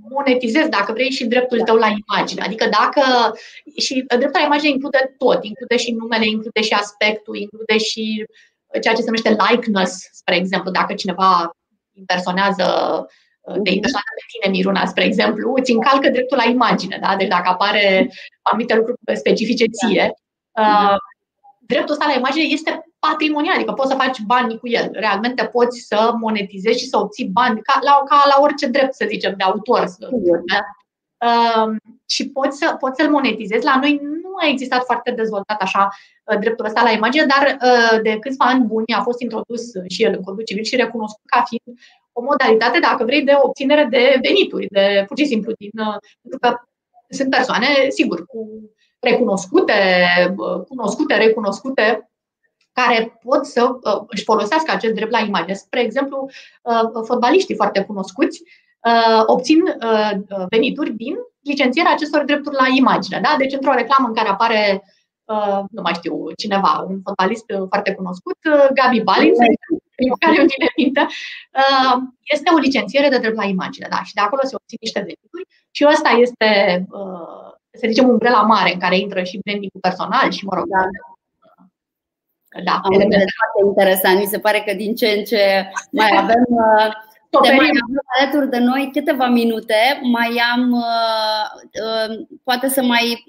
[0.09, 2.41] monetizezi, dacă vrei, și dreptul tău la imagine.
[2.41, 3.03] Adică dacă.
[3.78, 8.26] Și dreptul la imagine include tot, include și numele, include și aspectul, include și
[8.82, 11.51] ceea ce se numește likeness, spre exemplu, dacă cineva
[11.93, 12.66] impersonează
[13.66, 16.97] de impersonează pe tine, Miruna, spre exemplu, îți încalcă dreptul la imagine.
[17.01, 17.16] Da?
[17.16, 20.14] Deci dacă apare anumite lucruri specifice ție,
[20.51, 20.89] da.
[20.91, 20.97] uh,
[21.59, 22.72] dreptul ăsta la imagine este
[23.09, 24.89] patrimonial, adică poți să faci bani cu el.
[24.91, 29.05] Realmente poți să monetizezi și să obții bani ca la, ca la orice drept, să
[29.07, 29.85] zicem, de autor.
[29.85, 30.09] Să,
[30.51, 30.61] da?
[31.27, 31.75] Uh,
[32.05, 33.65] și poți, să, poți să-l monetizezi.
[33.65, 35.89] La noi nu a existat foarte dezvoltat așa
[36.25, 40.03] uh, dreptul ăsta la imagine, dar uh, de câțiva ani buni a fost introdus și
[40.03, 41.79] el în codul civil și recunoscut ca fiind
[42.11, 45.71] o modalitate, dacă vrei, de obținere de venituri, de pur și simplu din.
[45.79, 46.55] Uh, pentru că
[47.09, 48.47] sunt persoane, sigur, cu
[48.99, 49.73] recunoscute,
[50.37, 52.11] uh, cunoscute, recunoscute
[52.74, 55.53] care pot să uh, își folosească acest drept la imagine.
[55.53, 56.30] Spre exemplu,
[56.61, 58.41] uh, fotbaliștii foarte cunoscuți
[58.84, 60.11] uh, obțin uh,
[60.49, 63.19] venituri din licențierea acestor drepturi la imagine.
[63.22, 63.36] Da?
[63.38, 64.84] Deci, într-o reclamă în care apare
[65.32, 69.34] Uh, nu mai știu, cineva, un fotbalist foarte cunoscut, uh, Gabi Balin,
[69.95, 71.01] primul care îmi vine minte,
[71.61, 71.95] uh,
[72.34, 75.43] este o licențiere de drept la imagine, da, și de acolo se obțin niște venituri
[75.72, 76.49] și ăsta este,
[77.80, 80.84] să zicem, umbrela mare în care intră și branding personal și, mă rog, da.
[82.63, 84.19] Da, Am foarte interesant.
[84.19, 86.43] Mi se pare că din ce în ce mai avem
[87.41, 89.99] te mai avem alături de noi câteva minute.
[90.11, 90.83] Mai am,
[92.43, 93.23] poate să mai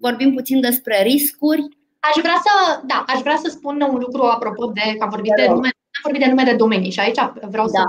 [0.00, 1.68] vorbim puțin despre riscuri.
[2.00, 5.32] Aș vrea să, da, aș vrea să spun un lucru apropo de că am vorbit
[5.36, 7.70] de, nume, am vorbit de nume de domenii și aici vreau da.
[7.70, 7.82] să,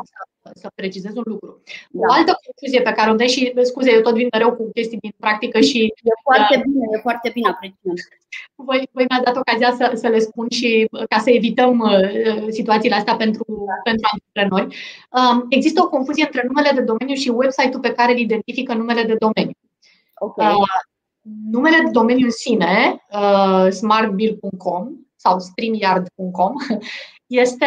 [0.54, 1.62] să precizez un lucru.
[1.92, 2.08] Da.
[2.08, 4.98] O altă confuzie pe care o dai și, scuze, eu tot vin mereu cu chestii
[4.98, 5.80] din practică și...
[5.84, 7.94] E foarte uh, bine, e foarte bine, apreciem.
[8.56, 12.46] Voi, voi mi-ați dat ocazia să, să le spun și uh, ca să evităm uh,
[12.50, 13.74] situațiile astea pentru, da.
[13.84, 14.76] pentru antreprenori.
[15.18, 19.04] Uh, există o confuzie între numele de domeniu și website-ul pe care îl identifică numele
[19.04, 19.58] de domeniu.
[20.20, 20.54] Okay.
[20.54, 20.80] Uh,
[21.52, 26.54] numele de domeniu în sine, uh, smartbill.com sau streamyard.com,
[27.44, 27.66] este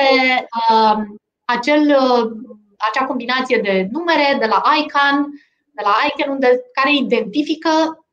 [0.70, 1.02] uh,
[1.44, 2.30] acel, uh,
[2.76, 5.24] acea combinație de numere de la ICANN,
[5.72, 8.04] de la ICANN, unde, care identifică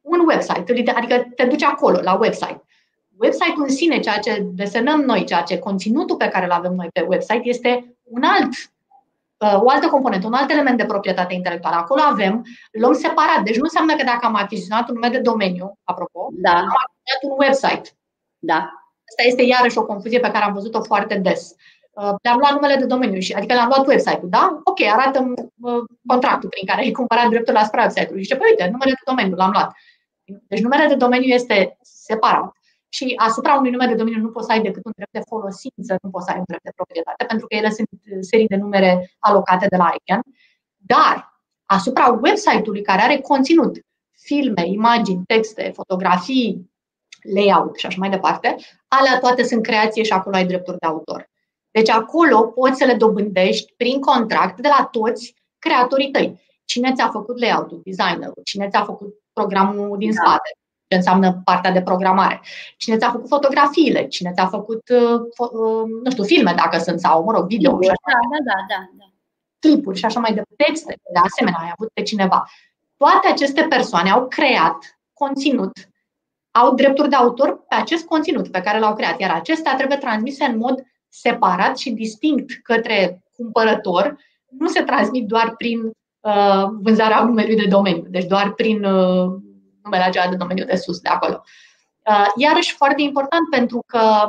[0.00, 2.64] un website, adică te duci acolo, la website.
[3.16, 6.88] Website-ul în sine, ceea ce desenăm noi, ceea ce conținutul pe care îl avem noi
[6.92, 8.72] pe website, este un alt
[9.42, 11.76] Uh, o altă componentă, un alt element de proprietate intelectuală.
[11.76, 13.42] Acolo avem, luăm separat.
[13.44, 16.50] Deci nu înseamnă că dacă am achiziționat un nume de domeniu, apropo, da.
[16.50, 17.90] am achiziționat un website.
[18.38, 18.58] Da.
[19.08, 21.54] Asta este iarăși o confuzie pe care am văzut-o foarte des.
[21.92, 24.60] Uh, le-am luat numele de domeniu, și, adică le-am luat website-ul, da?
[24.64, 28.22] Ok, arată uh, contractul prin care ai cumpărat dreptul la website-ului.
[28.22, 29.72] Și zice, păi uite, numele de domeniu, l-am luat.
[30.48, 32.52] Deci numele de domeniu este separat
[32.88, 35.96] și asupra unui nume de domeniu nu poți să ai decât un drept de folosință,
[36.02, 37.88] nu poți să ai un drept de proprietate, pentru că ele sunt
[38.20, 40.22] serii de numere alocate de la ICANN.
[40.76, 43.78] Dar asupra website-ului care are conținut,
[44.10, 46.70] filme, imagini, texte, fotografii,
[47.34, 48.56] layout și așa mai departe,
[48.88, 51.30] alea toate sunt creație și acolo ai drepturi de autor.
[51.72, 56.40] Deci acolo poți să le dobândești prin contract de la toți creatorii tăi.
[56.64, 60.20] Cine ți-a făcut layout-ul, designerul, cine ți-a făcut programul din da.
[60.20, 60.50] spate,
[60.88, 62.40] ce înseamnă partea de programare.
[62.76, 67.24] Cine ți-a făcut fotografiile, cine ți-a făcut, uh, uh, nu știu, filme dacă sunt, sau,
[67.24, 67.70] mă rog, video.
[67.70, 69.04] Da, da, da, da, da.
[69.58, 72.44] Clipuri și așa mai departe, texte, de asemenea, ai avut pe cineva.
[72.96, 75.72] Toate aceste persoane au creat conținut,
[76.50, 80.44] au drepturi de autor pe acest conținut pe care l-au creat, iar acestea trebuie transmise
[80.44, 80.82] în mod
[81.12, 84.16] separat și distinct către cumpărător,
[84.58, 85.80] nu se transmit doar prin
[86.20, 89.32] uh, vânzarea numelui de domeniu, deci doar prin uh,
[89.82, 91.42] numele acela de domeniu de sus, de acolo.
[92.08, 94.28] Uh, iarăși foarte important pentru că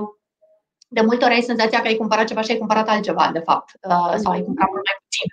[0.87, 3.71] de multe ori ai senzația că ai cumpărat ceva și ai cumpărat altceva, de fapt,
[3.87, 5.29] uh, sau ai cumpărat mult mai puțin.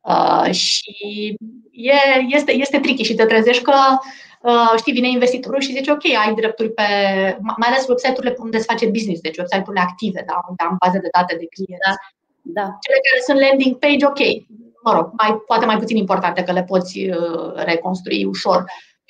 [0.00, 1.36] Uh, și
[1.70, 1.94] e,
[2.28, 3.74] este, este tricky și te trezești că
[4.76, 6.82] știi, vine investitorul și zice, ok, ai drepturi pe,
[7.40, 11.08] mai ales website-urile unde se face business, deci website-urile active, da, unde am baze de
[11.16, 11.86] date de clienți.
[11.88, 11.94] Da.
[12.58, 12.66] Da.
[12.84, 14.20] Cele care sunt landing page, ok,
[14.82, 18.64] mă rog, mai, poate mai puțin importante că le poți uh, reconstrui ușor.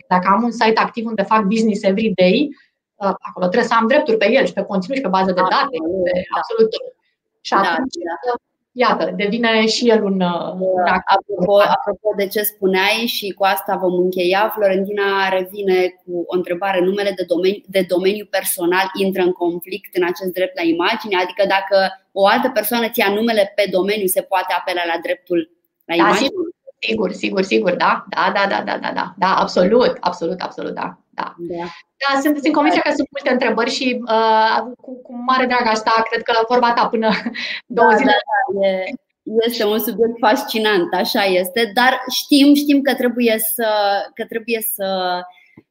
[0.09, 2.49] Dacă am un site activ unde fac business every day,
[2.95, 5.41] uh, acolo trebuie să am drepturi pe el și pe conținut și pe bază de
[5.41, 6.95] date, pe absolut tot.
[7.41, 8.33] Și da, atunci, da
[8.77, 10.21] iată, devine și el un.
[10.21, 11.03] Uh, dacă...
[11.17, 16.81] Apropo, apropo de ce spuneai, și cu asta vom încheia, Florentina revine cu o întrebare.
[16.81, 21.17] Numele de domeniu, de domeniu personal intră în conflict în acest drept la imagine?
[21.23, 21.77] Adică, dacă
[22.13, 25.51] o altă persoană ți ia numele pe domeniu, se poate apela la dreptul
[25.85, 26.29] la da, imagine?
[26.29, 26.55] da,
[26.87, 31.35] sigur, sigur, sigur, da, da, da, da, da, da, da, absolut, absolut, absolut, da da.
[31.39, 31.67] Da,
[32.03, 36.03] da sunt, sunt convinsă că sunt multe întrebări și uh, cu, cu mare drag asta,
[36.11, 37.31] cred că vorba ta până da,
[37.67, 38.15] două zile.
[38.21, 38.85] Da, da, e,
[39.47, 43.69] este un subiect fascinant, așa este, dar știm, știm că trebuie să,
[44.15, 45.21] că trebuie să,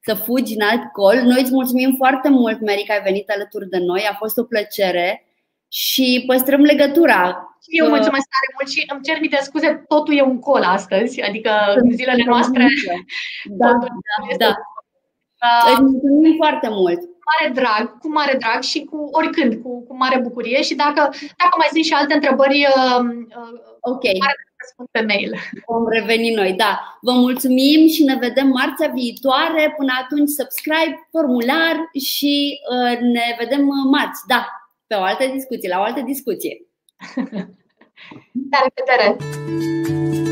[0.02, 1.16] să fugi în alt col.
[1.16, 4.44] Noi îți mulțumim foarte mult, Mary, că ai venit alături de noi, a fost o
[4.44, 5.26] plăcere
[5.68, 10.22] și păstrăm legătura și eu mulțumesc tare mult și îmi cer mii scuze, totul e
[10.22, 12.66] un col astăzi, adică în zilele noastre.
[13.62, 13.70] Da,
[14.08, 14.56] da, da.
[15.44, 17.00] Uh, Îți mulțumim foarte mult.
[17.00, 21.02] Cu mare drag, cu mare drag și cu oricând, cu, cu mare bucurie și dacă,
[21.42, 23.00] dacă mai sunt și alte întrebări, uh,
[23.40, 24.04] uh ok.
[24.04, 25.32] Mare răspund pe mail.
[25.68, 26.98] Vom reveni noi, da.
[27.02, 29.74] Vă mulțumim și ne vedem marțea viitoare.
[29.78, 31.76] Până atunci, subscribe, formular
[32.14, 33.62] și uh, ne vedem
[33.92, 34.48] marți, da,
[34.88, 36.54] pe o altă discuție, la o altă discuție.
[38.52, 40.25] La revedere!